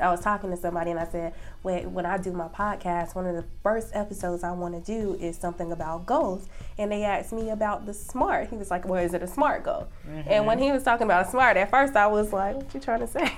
[0.00, 3.26] I was talking to somebody and I said, when, when I do my podcast, one
[3.26, 6.48] of the first episodes I want to do is something about goals.
[6.76, 8.50] And they asked me about the SMART.
[8.50, 9.88] He was like, well, is it a SMART goal?
[10.26, 10.66] And when mm-hmm.
[10.66, 13.06] he was talking about a SMART, at first I was like, what you trying to
[13.06, 13.32] say?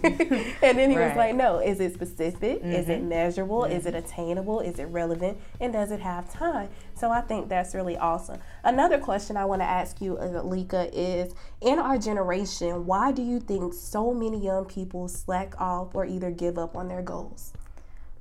[0.62, 2.62] and then he was like, no, is it specific?
[2.62, 3.08] Is it mm-hmm.
[3.08, 3.64] measurable?
[3.64, 4.04] Is it mm-hmm.
[4.04, 4.60] attainable?
[4.60, 5.38] Is it relevant?
[5.60, 6.68] And does it have time?
[6.94, 8.40] So I think that's really awesome.
[8.64, 13.22] Another question I want to ask you, uh, Alika, is in our generation, why do
[13.22, 17.52] you think so many young people slack off or either give up on their goals?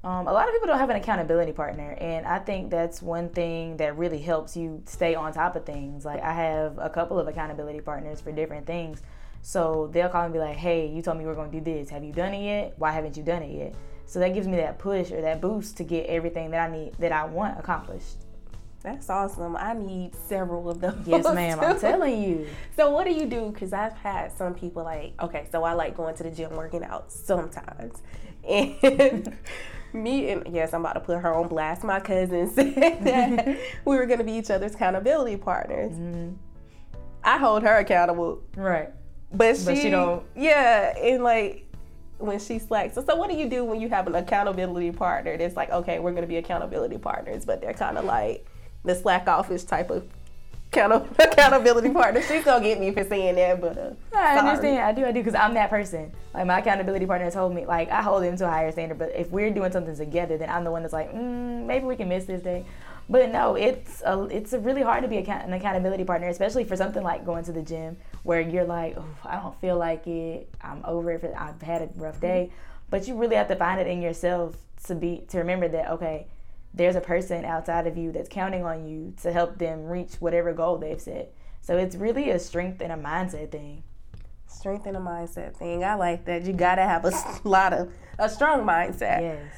[0.03, 3.29] Um, a lot of people don't have an accountability partner, and I think that's one
[3.29, 6.05] thing that really helps you stay on top of things.
[6.05, 9.03] Like I have a couple of accountability partners for different things,
[9.41, 11.63] so they'll call and be like, "Hey, you told me we are going to do
[11.63, 11.89] this.
[11.89, 12.73] Have you done it yet?
[12.77, 13.75] Why haven't you done it yet?"
[14.05, 16.93] So that gives me that push or that boost to get everything that I need
[16.99, 18.17] that I want accomplished.
[18.83, 19.55] That's awesome.
[19.55, 20.95] I need several of those.
[21.05, 21.59] Yes, ma'am.
[21.59, 22.47] I'm telling you.
[22.75, 23.51] So what do you do?
[23.51, 26.83] Because I've had some people like, okay, so I like going to the gym, working
[26.83, 28.01] out sometimes,
[28.49, 29.37] and
[29.93, 31.83] me and yes, I'm about to put her on blast.
[31.83, 35.91] My cousin said that we were going to be each other's accountability partners.
[35.91, 36.33] Mm-hmm.
[37.23, 38.89] I hold her accountable, Right.
[39.33, 41.65] But she, But she don't- Yeah, and like
[42.17, 42.93] when she slacks.
[42.95, 45.99] So, so what do you do when you have an accountability partner that's like, okay,
[45.99, 48.45] we're going to be accountability partners, but they're kind of like
[48.83, 50.07] the slack offish type of
[50.71, 52.21] account- accountability partner.
[52.21, 54.49] She's gonna get me for saying that, but uh, I sorry.
[54.49, 54.79] understand.
[54.79, 55.05] I do.
[55.05, 56.11] I do because I'm that person.
[56.33, 58.97] Like my accountability partner told me, like I hold them to a higher standard.
[58.99, 61.95] But if we're doing something together, then I'm the one that's like, mm, maybe we
[61.95, 62.65] can miss this day.
[63.09, 66.63] But no, it's a, it's a really hard to be account- an accountability partner, especially
[66.63, 70.05] for something like going to the gym, where you're like, oh, I don't feel like
[70.07, 70.53] it.
[70.61, 71.33] I'm over it.
[71.37, 72.51] I've had a rough day.
[72.89, 74.55] But you really have to find it in yourself
[74.85, 76.27] to be to remember that okay,
[76.73, 80.53] there's a person outside of you that's counting on you to help them reach whatever
[80.53, 81.33] goal they've set.
[81.61, 83.83] So it's really a strength and a mindset thing.
[84.47, 85.83] strength and a mindset thing.
[85.83, 86.43] I like that.
[86.43, 87.11] You gotta have a
[87.47, 89.21] lot of a strong mindset.
[89.21, 89.53] Yes.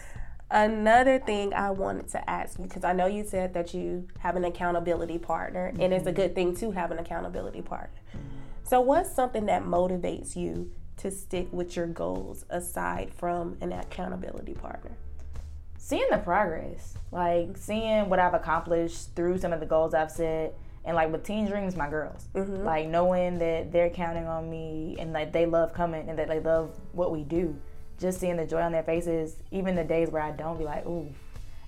[0.51, 4.35] Another thing I wanted to ask you because I know you said that you have
[4.35, 6.15] an accountability partner, and it's a mm-hmm.
[6.15, 7.99] good thing to have an accountability partner.
[8.09, 8.42] Mm-hmm.
[8.63, 14.53] So, what's something that motivates you to stick with your goals aside from an accountability
[14.53, 14.91] partner?
[15.83, 20.57] seeing the progress, like seeing what I've accomplished through some of the goals I've set,
[20.85, 22.63] and like with Teen Dreams, my girls, mm-hmm.
[22.63, 26.39] like knowing that they're counting on me and like they love coming and that they
[26.39, 27.59] love what we do.
[27.99, 30.85] Just seeing the joy on their faces, even the days where I don't be like,
[30.85, 31.09] ooh,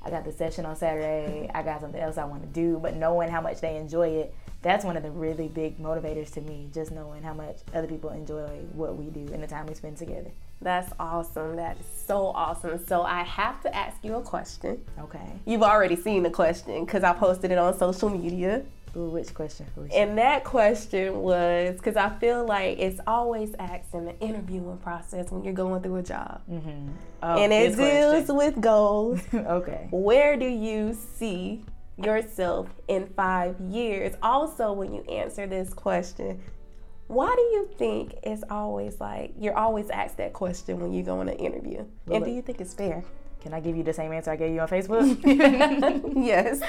[0.02, 1.52] I got the session on Saturday.
[1.54, 4.36] I got something else I want to do, but knowing how much they enjoy it,
[4.65, 6.67] that's one of the really big motivators to me.
[6.73, 9.95] Just knowing how much other people enjoy what we do and the time we spend
[9.95, 10.32] together.
[10.60, 11.56] That's awesome.
[11.58, 12.84] That is so awesome.
[12.88, 14.84] So I have to ask you a question.
[14.99, 15.34] Okay.
[15.45, 18.63] You've already seen the question because I posted it on social media.
[18.97, 19.67] Ooh, which question?
[19.75, 24.78] Which And that question was because I feel like it's always asked in the interviewing
[24.80, 26.41] process when you're going through a job.
[26.49, 26.89] Mm-hmm.
[27.21, 28.36] Oh, and it deals question.
[28.36, 29.21] with goals.
[29.34, 29.89] okay.
[29.91, 31.65] Where do you see
[31.98, 34.16] yourself in five years?
[34.22, 36.42] Also, when you answer this question,
[37.08, 41.22] why do you think it's always like you're always asked that question when you go
[41.22, 41.86] in an interview?
[42.08, 43.04] Well, and do you think it's fair?
[43.42, 45.22] Can I give you the same answer I gave you on Facebook?
[46.26, 46.62] yes.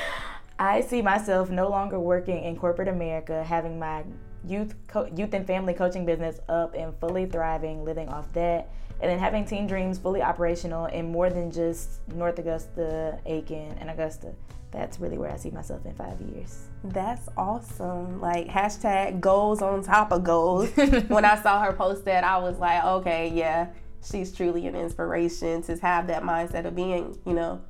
[0.59, 4.05] I see myself no longer working in corporate America, having my
[4.47, 9.11] youth co- youth and family coaching business up and fully thriving, living off that, and
[9.11, 14.33] then having Teen Dreams fully operational in more than just North Augusta, Aiken, and Augusta.
[14.71, 16.67] That's really where I see myself in five years.
[16.85, 18.21] That's awesome.
[18.21, 20.71] Like hashtag goals on top of goals.
[21.09, 23.69] when I saw her post that, I was like, okay, yeah,
[24.03, 27.63] she's truly an inspiration to have that mindset of being, you know,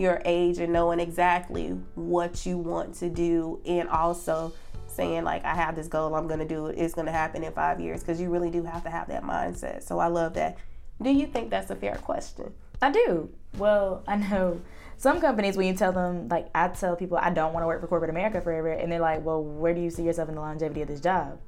[0.00, 4.52] your age and knowing exactly what you want to do and also
[4.86, 7.80] saying like I have this goal, I'm gonna do it, it's gonna happen in five
[7.80, 9.82] years because you really do have to have that mindset.
[9.82, 10.58] So I love that.
[11.00, 12.52] Do you think that's a fair question?
[12.82, 13.30] I do.
[13.56, 14.60] Well, I know
[14.96, 17.80] some companies when you tell them like I tell people I don't want to work
[17.80, 20.40] for corporate America forever, and they're like, "Well, where do you see yourself in the
[20.40, 21.38] longevity of this job?"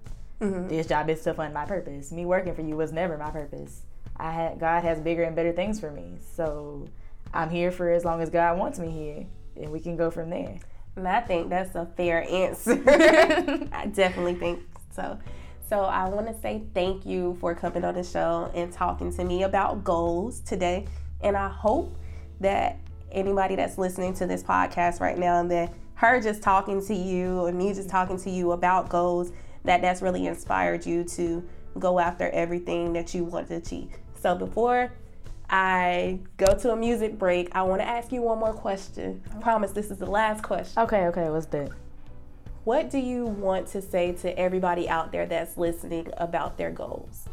[0.41, 0.69] Mm-hmm.
[0.69, 2.11] This job is to fund my purpose.
[2.11, 3.83] Me working for you was never my purpose.
[4.17, 6.89] I had God has bigger and better things for me, so
[7.35, 10.31] I'm here for as long as God wants me here, and we can go from
[10.31, 10.59] there.
[10.97, 12.73] And I think that's a fair answer.
[13.73, 14.61] I definitely think
[14.95, 15.19] so.
[15.69, 19.25] So I want to say thank you for coming on the show and talking to
[19.25, 20.87] me about goals today.
[21.23, 21.97] And I hope
[22.41, 22.79] that
[23.11, 27.47] anybody that's listening to this podcast right now and that her just talking to you
[27.47, 29.33] and me just talking to you about goals,
[29.65, 31.43] that that's really inspired you to
[31.79, 33.93] go after everything that you want to achieve.
[34.21, 34.93] So before
[35.55, 39.23] I go to a music break, I want to ask you one more question.
[39.31, 40.83] I promise this is the last question.
[40.83, 41.69] Okay, okay, what's that?
[42.65, 47.29] What do you want to say to everybody out there that's listening about their goals?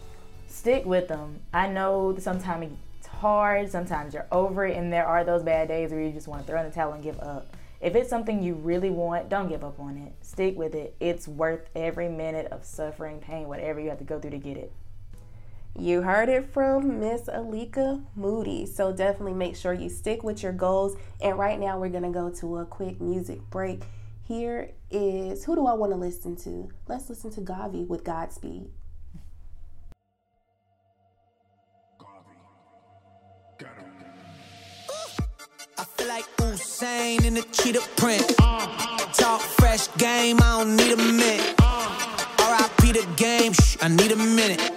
[0.48, 1.40] Stick with them.
[1.54, 5.92] I know sometimes it's hard, sometimes you're over it, and there are those bad days
[5.92, 7.56] where you just want to throw in the towel and give up.
[7.80, 10.14] If it's something you really want, don't give up on it.
[10.20, 10.94] Stick with it.
[11.00, 14.58] It's worth every minute of suffering, pain, whatever you have to go through to get
[14.58, 14.74] it.
[15.78, 18.66] You heard it from Miss Alika Moody.
[18.66, 20.98] So definitely make sure you stick with your goals.
[21.22, 23.84] And right now we're gonna go to a quick music break.
[24.28, 26.70] Here is who do I want to listen to?
[26.88, 28.70] Let's listen to GAWVI with Godspeed.
[35.78, 38.28] I feel like Usain in the cheetah print.
[39.14, 41.56] Talk fresh game, I don't need a minute.
[42.38, 44.72] RIP the game, shh, I need a minute.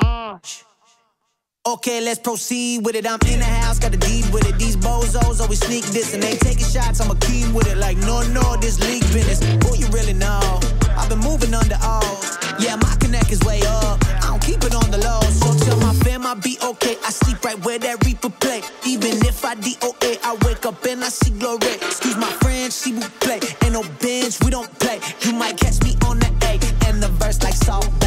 [1.64, 3.06] Okay, let's proceed with it.
[3.06, 4.58] I'm in the house, got the deed with it.
[4.58, 7.00] These bozos always sneak this and they taking shots.
[7.00, 7.76] I'm a keen with it.
[7.76, 9.38] Like, no, no, this league business.
[9.62, 10.58] Who you really know?
[10.98, 12.18] I've been moving under all.
[12.58, 14.02] Yeah, my connect is way up.
[14.02, 15.20] I don't keep it on the low.
[15.30, 16.96] So tell my fam I'll be okay.
[17.06, 18.62] I sleep right where that Reaper play.
[18.84, 21.78] Even if I DOA, I wake up and I see glory.
[21.78, 23.38] Excuse my French, she will play.
[23.62, 24.98] Ain't no bench, we don't play.
[25.20, 28.01] You might catch me on the A and the verse like Salt.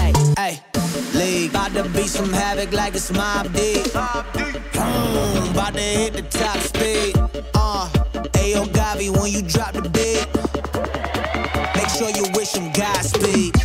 [1.55, 3.85] About to be some havoc like it's Mobb Deep.
[4.73, 7.15] Mm, about to hit the top speed.
[7.53, 7.87] Uh,
[8.33, 10.27] Ayo GAWVI when you drop the beat.
[11.77, 13.64] Make sure you wish him Godspeed.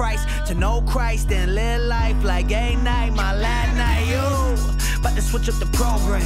[0.00, 0.24] price.
[0.48, 4.04] To know Christ and live life like a night, my last night.
[4.12, 6.24] You, about to switch up the program.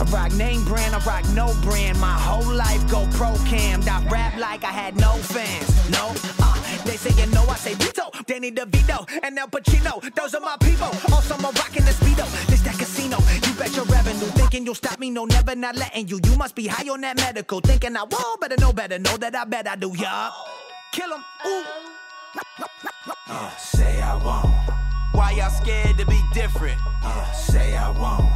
[0.00, 1.98] I rock name brand, I rock no brand.
[1.98, 3.88] My whole life go pro cammed.
[3.88, 5.68] I rap like I had no fans.
[5.88, 6.12] No,
[6.44, 8.10] uh, they say you know, I say Vito.
[8.26, 9.94] Danny DeVito and Al Pacino.
[10.14, 10.92] Those are my people.
[11.14, 12.26] Also, I'm rocking the speedo.
[12.48, 13.16] This that casino.
[13.46, 14.30] You bet your revenue.
[14.40, 16.20] Thinking you'll stop me, no, never not letting you.
[16.26, 17.60] You must be high on that medical.
[17.60, 18.98] Thinking I won't, better know better.
[18.98, 20.34] Know that I bet I do, yup.
[20.92, 21.64] Kill him, ooh.
[23.08, 24.52] Uh, say I won't.
[25.12, 26.80] Why y'all scared to be different?
[27.04, 28.32] Uh, say I won't.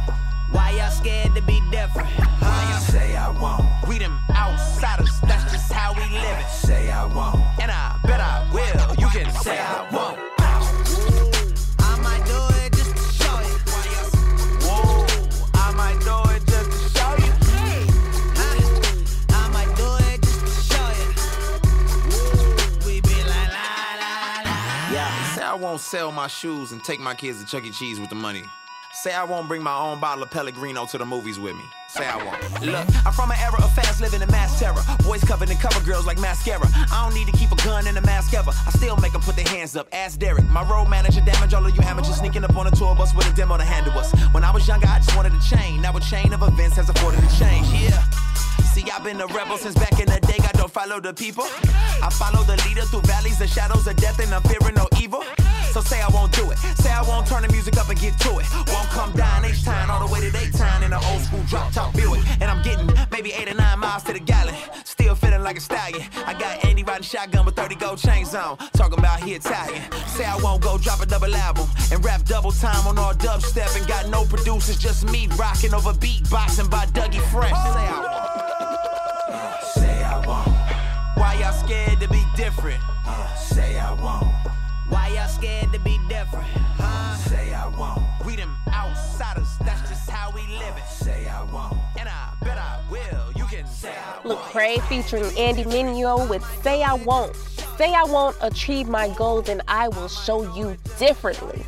[0.51, 2.07] Why y'all scared to be different?
[2.09, 2.79] Huh?
[2.79, 3.65] Say I won't.
[3.87, 6.49] We them outsiders, that's just how we live it.
[6.49, 7.41] Say I won't.
[7.61, 8.95] And I bet I will.
[8.95, 10.40] You can say I won't.
[25.61, 27.71] Won't sell my shoes and take my kids to Chuck E.
[27.71, 28.43] Cheese with the money.
[28.93, 31.63] Say I won't bring my own bottle of Pellegrino to the movies with me.
[31.87, 32.65] Say I won't.
[32.65, 34.81] Look, I'm from an era of fast living and mass terror.
[35.03, 36.67] Boys covered in cover girls like mascara.
[36.73, 38.51] I don't need to keep a gun in a mask ever.
[38.51, 39.87] I still make them put their hands up.
[39.93, 40.49] Ask Derek.
[40.49, 43.31] My road manager damage all of you amateurs sneaking up on a tour bus with
[43.31, 44.11] a demo to handle us.
[44.33, 45.81] When I was younger, I just wanted a chain.
[45.81, 47.67] Now a chain of events has afforded a change.
[47.69, 48.03] Yeah.
[48.73, 50.39] See, I've been a rebel since back in the day.
[50.39, 51.43] I don't follow the people.
[52.01, 55.23] I follow the leader through valleys, the shadows of death, and I'm fearing no evil.
[55.71, 56.57] So say I won't do it.
[56.79, 58.45] Say I won't turn the music up and get to it.
[58.71, 61.71] Won't come down each time all the way to daytime in an old school drop
[61.73, 62.21] top Buick.
[62.39, 64.55] And I'm getting maybe eight or nine miles to the gallon.
[64.85, 66.03] Still feeling like a stallion.
[66.25, 68.57] I got Andy riding shotgun with 30 gold chains on.
[68.73, 69.83] Talking about he Italian.
[70.07, 73.77] Say I won't go drop a double album and rap double time on all dubstep
[73.77, 77.51] and got no producers, just me rocking over beatboxing by Dougie Fresh.
[77.51, 78.60] Say I won't.
[79.73, 80.47] Say I won't.
[81.17, 82.81] Why y'all scared to be different?
[83.05, 84.27] Uh, say I won't.
[84.89, 86.47] Why y'all scared to be different?
[86.77, 87.15] Huh?
[87.15, 88.01] Say I won't.
[88.25, 90.85] We them outsiders, that's just how we live it.
[90.85, 91.77] Say I won't.
[91.99, 93.31] And I bet I will.
[93.35, 94.39] You can say I won't.
[94.39, 97.35] Lecrae featuring Andy Mineo with Say I Won't.
[97.77, 101.65] Say I won't achieve my goals and I will show you differently.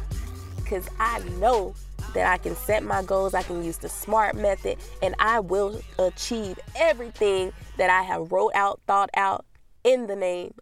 [0.58, 1.76] Because I know
[2.14, 5.82] that I can set my goals, I can use the SMART method, and I will
[6.00, 9.46] achieve everything that I have wrote out, thought out
[9.84, 10.54] in the name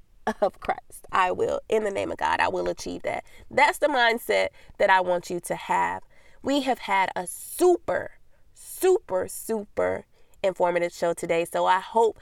[0.41, 1.05] of Christ.
[1.11, 3.23] I will, in the name of God, I will achieve that.
[3.49, 6.03] That's the mindset that I want you to have.
[6.41, 8.11] We have had a super,
[8.53, 10.05] super, super
[10.43, 11.45] informative show today.
[11.45, 12.19] So I hope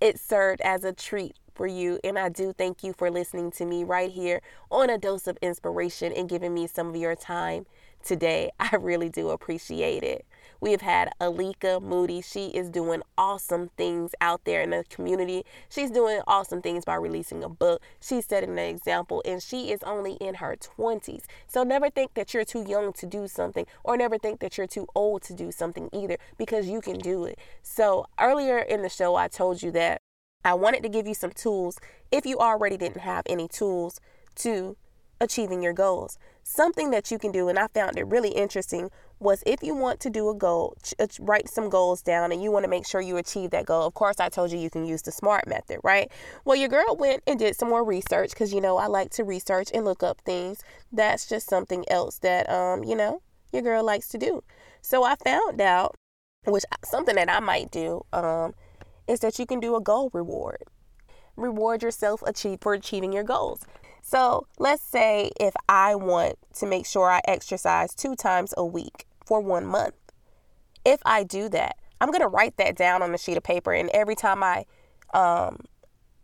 [0.00, 1.98] it served as a treat for you.
[2.04, 5.36] And I do thank you for listening to me right here on A Dose of
[5.42, 7.66] Inspiration and giving me some of your time
[8.04, 8.50] today.
[8.60, 10.26] I really do appreciate it.
[10.60, 12.20] We have had Alika Moody.
[12.20, 15.44] She is doing awesome things out there in the community.
[15.68, 17.80] She's doing awesome things by releasing a book.
[18.00, 21.24] She's setting an example, and she is only in her 20s.
[21.46, 24.66] So never think that you're too young to do something, or never think that you're
[24.66, 27.38] too old to do something either, because you can do it.
[27.62, 30.00] So earlier in the show, I told you that
[30.44, 31.78] I wanted to give you some tools
[32.10, 34.00] if you already didn't have any tools
[34.36, 34.76] to
[35.20, 36.18] achieving your goals.
[36.42, 38.90] Something that you can do, and I found it really interesting,
[39.20, 42.52] was if you want to do a goal, uh, write some goals down and you
[42.52, 43.86] want to make sure you achieve that goal.
[43.86, 46.10] Of course, I told you you can use the SMART method, right?
[46.44, 49.24] Well, your girl went and did some more research because, you know, I like to
[49.24, 50.62] research and look up things.
[50.92, 54.44] That's just something else that, um, you know, your girl likes to do.
[54.82, 55.96] So I found out,
[56.44, 58.54] which something that I might do, um,
[59.08, 60.62] is that you can do a goal reward.
[61.36, 63.64] Reward yourself achieve for achieving your goals.
[64.08, 69.04] So let's say if I want to make sure I exercise two times a week
[69.26, 69.96] for one month.
[70.82, 73.70] If I do that, I'm going to write that down on a sheet of paper.
[73.70, 74.64] And every time I,
[75.12, 75.60] um,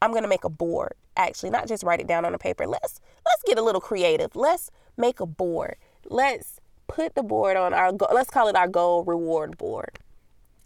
[0.01, 0.95] I'm going to make a board.
[1.19, 2.67] Actually, not just write it down on a paper.
[2.67, 4.35] Let's let's get a little creative.
[4.35, 5.77] Let's make a board.
[6.07, 7.93] Let's put the board on our.
[7.93, 9.99] Let's call it our goal reward board.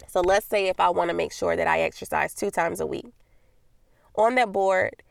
[0.07, 2.87] So let's say if I want to make sure that I exercise two times a
[2.87, 3.07] week.
[4.15, 5.03] On that board,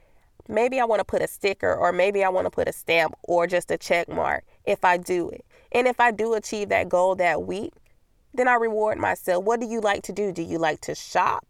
[0.48, 3.16] maybe I want to put a sticker or maybe I want to put a stamp
[3.24, 5.46] or just a check mark if I do it.
[5.72, 7.74] And if I do achieve that goal that week,
[8.34, 9.44] then I reward myself.
[9.44, 10.32] What do you like to do?
[10.32, 11.46] Do you like to shop?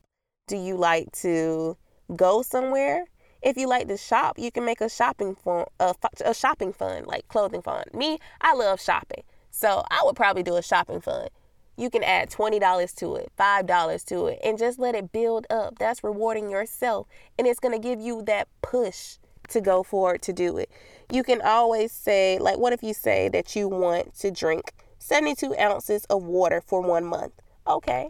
[0.48, 1.78] Do you like to
[2.16, 3.06] go somewhere?
[3.42, 5.94] If you like to shop, you can make a shopping fund, a,
[6.26, 7.86] a shopping fund, like clothing fund.
[7.94, 9.24] Me, I love shopping.
[9.52, 11.30] So I would probably do a shopping fund.
[11.78, 15.78] You can add $20 to it, $5 to it, and just let it build up.
[15.78, 17.08] That's rewarding yourself.
[17.38, 19.18] And it's going to give you that push
[19.50, 20.72] to go forward to do it.
[21.12, 25.56] You can always say, like, what if you say that you want to drink 72
[25.58, 27.34] ounces of water for one month?
[27.66, 28.10] Okay.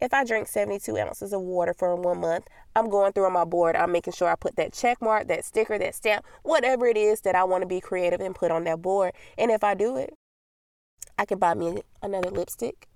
[0.00, 3.44] If I drink 72 ounces of water for one month, I'm going through on my
[3.44, 3.76] board.
[3.76, 7.20] I'm making sure I put that check mark, that sticker, that stamp, whatever it is
[7.22, 9.12] that I want to be creative and put on that board.
[9.36, 10.14] And if I do it,
[11.18, 12.86] I can buy me another lipstick,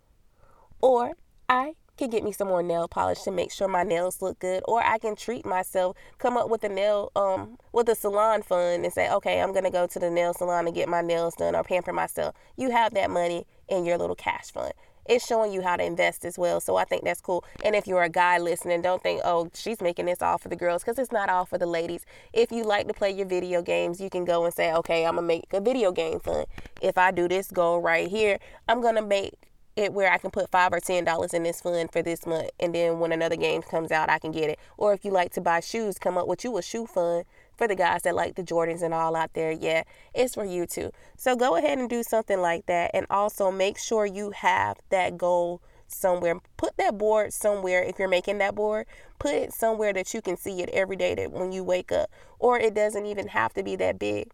[0.80, 1.12] or
[1.48, 4.62] I can get me some more nail polish to make sure my nails look good,
[4.66, 8.84] or I can treat myself, come up with a nail, um, with a salon fund
[8.84, 11.54] and say, okay, I'm gonna go to the nail salon and get my nails done
[11.54, 12.34] or pamper myself.
[12.56, 14.72] You have that money in your little cash fund
[15.06, 16.60] it's showing you how to invest as well.
[16.60, 17.44] So I think that's cool.
[17.64, 20.56] And if you're a guy listening, don't think, oh, she's making this all for the
[20.56, 22.04] girls, because it's not all for the ladies.
[22.32, 25.14] If you like to play your video games, you can go and say, okay, I'm
[25.14, 26.46] going to make a video game fund.
[26.80, 28.38] If I do this goal right here,
[28.68, 29.34] I'm going to make
[29.74, 32.50] it where I can put five or ten dollars in this fund for this month,
[32.60, 34.58] and then when another game comes out, I can get it.
[34.76, 37.24] Or if you like to buy shoes, come up with you a shoe fund
[37.56, 39.52] for the guys that like the Jordans and all out there.
[39.52, 39.82] Yeah,
[40.14, 40.90] it's for you too.
[41.16, 45.16] So go ahead and do something like that, and also make sure you have that
[45.16, 46.40] goal somewhere.
[46.56, 48.86] Put that board somewhere if you're making that board.
[49.18, 52.10] Put it somewhere that you can see it every day that when you wake up.
[52.38, 54.30] Or it doesn't even have to be that big.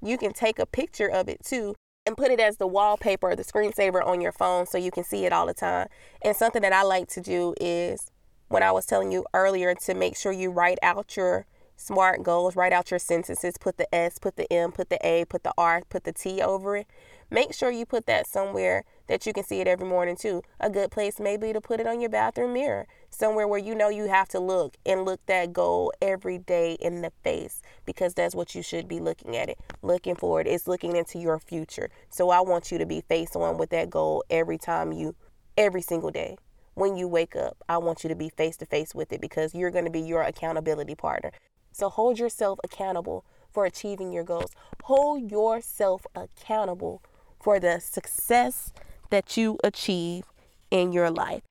[0.00, 1.74] You can take a picture of it too
[2.06, 5.04] and put it as the wallpaper or the screensaver on your phone so you can
[5.04, 5.88] see it all the time.
[6.22, 8.10] And something that I like to do is
[8.48, 11.46] when I was telling you earlier to make sure you write out your
[11.82, 15.24] SMART goals, write out your sentences, put the S, put the M, put the A,
[15.24, 16.86] put the R, put the T over it.
[17.28, 20.42] Make sure you put that somewhere that you can see it every morning too.
[20.60, 23.88] A good place maybe to put it on your bathroom mirror, somewhere where you know
[23.88, 28.34] you have to look and look that goal every day in the face because that's
[28.34, 29.58] what you should be looking at it.
[29.82, 31.90] Looking forward is looking into your future.
[32.10, 35.16] So I want you to be face on with that goal every time you
[35.56, 36.36] every single day.
[36.74, 39.54] When you wake up, I want you to be face to face with it because
[39.54, 41.32] you're going to be your accountability partner.
[41.72, 44.52] So hold yourself accountable for achieving your goals.
[44.84, 47.02] Hold yourself accountable
[47.40, 48.72] for the success
[49.10, 50.24] that you achieve
[50.70, 51.42] in your life.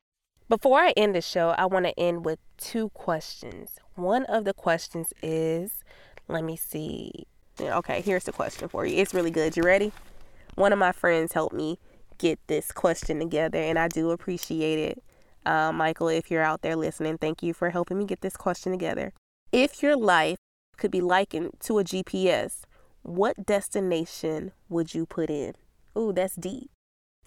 [0.49, 3.79] Before I end the show, I want to end with two questions.
[3.95, 5.83] One of the questions is
[6.27, 7.25] let me see.
[7.59, 8.97] Okay, here's the question for you.
[8.97, 9.55] It's really good.
[9.55, 9.91] You ready?
[10.55, 11.77] One of my friends helped me
[12.17, 15.03] get this question together, and I do appreciate it.
[15.45, 18.71] Uh, Michael, if you're out there listening, thank you for helping me get this question
[18.71, 19.13] together.
[19.51, 20.37] If your life
[20.77, 22.61] could be likened to a GPS,
[23.01, 25.55] what destination would you put in?
[25.97, 26.71] Ooh, that's deep.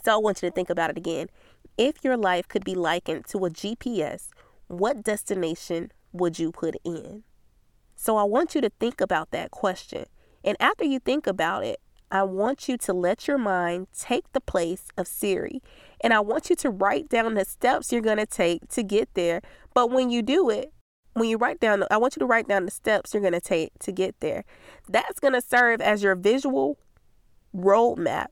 [0.03, 1.29] So I want you to think about it again.
[1.77, 4.31] If your life could be likened to a GPS,
[4.69, 7.25] what destination would you put in?
[7.95, 10.07] So I want you to think about that question.
[10.43, 11.79] And after you think about it,
[12.11, 15.61] I want you to let your mind take the place of Siri.
[16.01, 19.13] And I want you to write down the steps you're going to take to get
[19.13, 19.43] there.
[19.75, 20.73] But when you do it,
[21.15, 23.41] when you write down, I want you to write down the steps you're going to
[23.41, 24.45] take to get there.
[24.89, 26.79] That's going to serve as your visual
[27.57, 28.27] roadmap.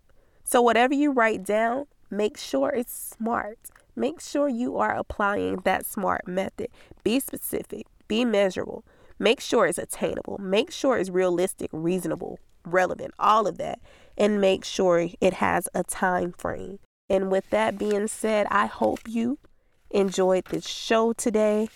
[0.44, 3.58] So, whatever you write down, make sure it's smart.
[3.94, 6.68] Make sure you are applying that smart method.
[7.04, 8.84] Be specific, be measurable.
[9.18, 10.38] Make sure it's attainable.
[10.38, 13.78] Make sure it's realistic, reasonable, relevant, all of that.
[14.18, 16.80] And make sure it has a time frame.
[17.08, 19.38] And with that being said, I hope you
[19.90, 21.68] enjoyed this show today.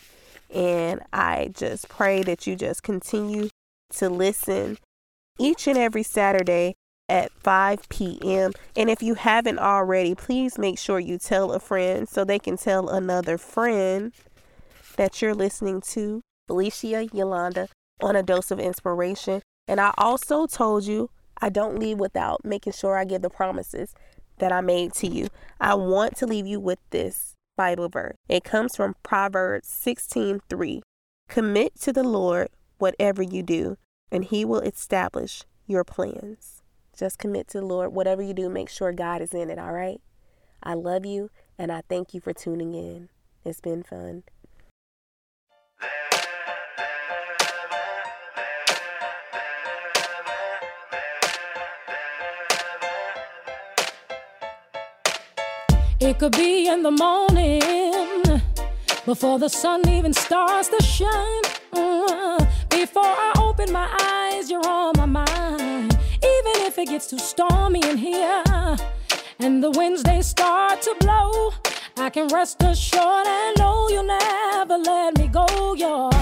[0.53, 3.49] And I just pray that you just continue
[3.90, 4.78] to listen
[5.38, 6.74] each and every Saturday
[7.09, 8.53] at 5 p.m.
[8.74, 12.57] And if you haven't already, please make sure you tell a friend so they can
[12.57, 14.12] tell another friend
[14.97, 17.68] that you're listening to Felicia Yolanda
[18.01, 19.42] on a dose of inspiration.
[19.68, 23.94] And I also told you I don't leave without making sure I give the promises
[24.38, 25.28] that I made to you.
[25.61, 28.16] I want to leave you with this Bible verse.
[28.28, 30.82] It comes from Proverbs 16:3.
[31.28, 32.48] Commit to the Lord
[32.78, 33.78] whatever you do,
[34.12, 36.62] and he will establish your plans.
[36.96, 37.92] Just commit to the Lord.
[37.92, 40.00] Whatever you do, make sure God is in it, all right?
[40.62, 43.09] I love you and I thank you for tuning in.
[43.44, 44.24] It's been fun.
[56.07, 58.40] It could be in the morning,
[59.04, 61.42] before the sun even starts to shine.
[61.72, 65.98] Uh, before I open my eyes, you're on my mind.
[66.32, 68.44] Even if it gets too stormy in here,
[69.40, 71.52] and the winds they start to blow,
[71.96, 75.74] I can rest assured and know you'll never let me go.
[75.74, 76.12] You're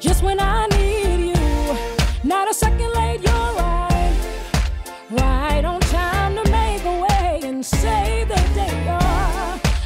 [0.00, 0.66] just when I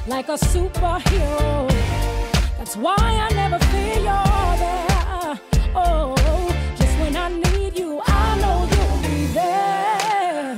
[0.09, 1.69] like a superhero.
[2.57, 5.41] That's why I never fear you're there.
[5.75, 6.17] Oh,
[6.77, 10.57] just when I need you, I know you'll be there.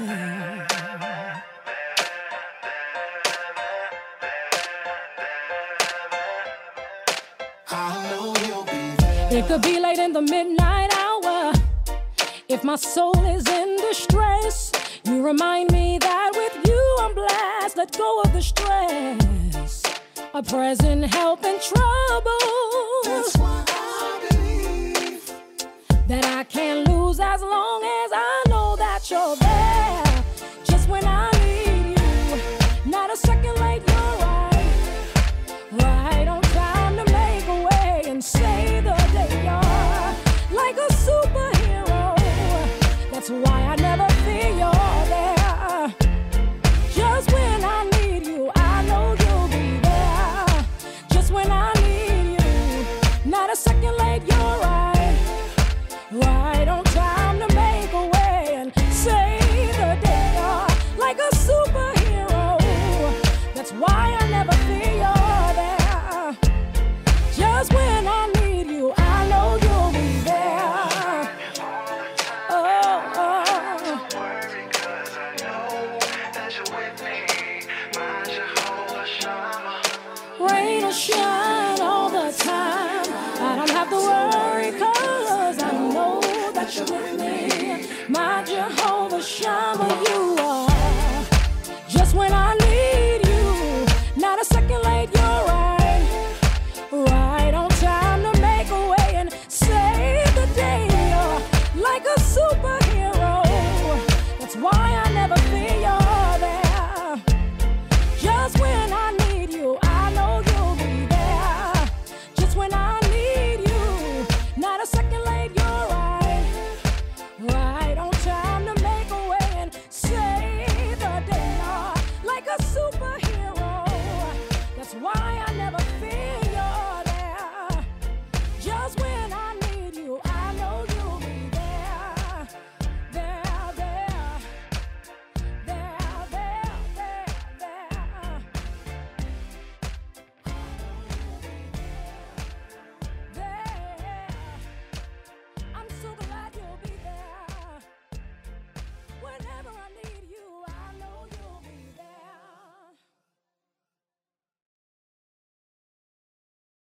[9.32, 11.53] It could be late in the midnight hour.
[12.48, 14.70] If my soul is in distress,
[15.05, 17.76] you remind me that with you I'm blessed.
[17.76, 19.39] Let go of the stress.
[20.32, 22.30] A present help in trouble.
[23.02, 25.32] That's why I believe
[26.06, 30.24] that I can't lose as long as I know that you're there.
[30.62, 34.68] Just when I need you, not a second late, you're right.
[35.72, 39.30] Right on time to make a way and save the day.
[39.42, 42.14] You're like a superhero.
[43.10, 43.69] That's why I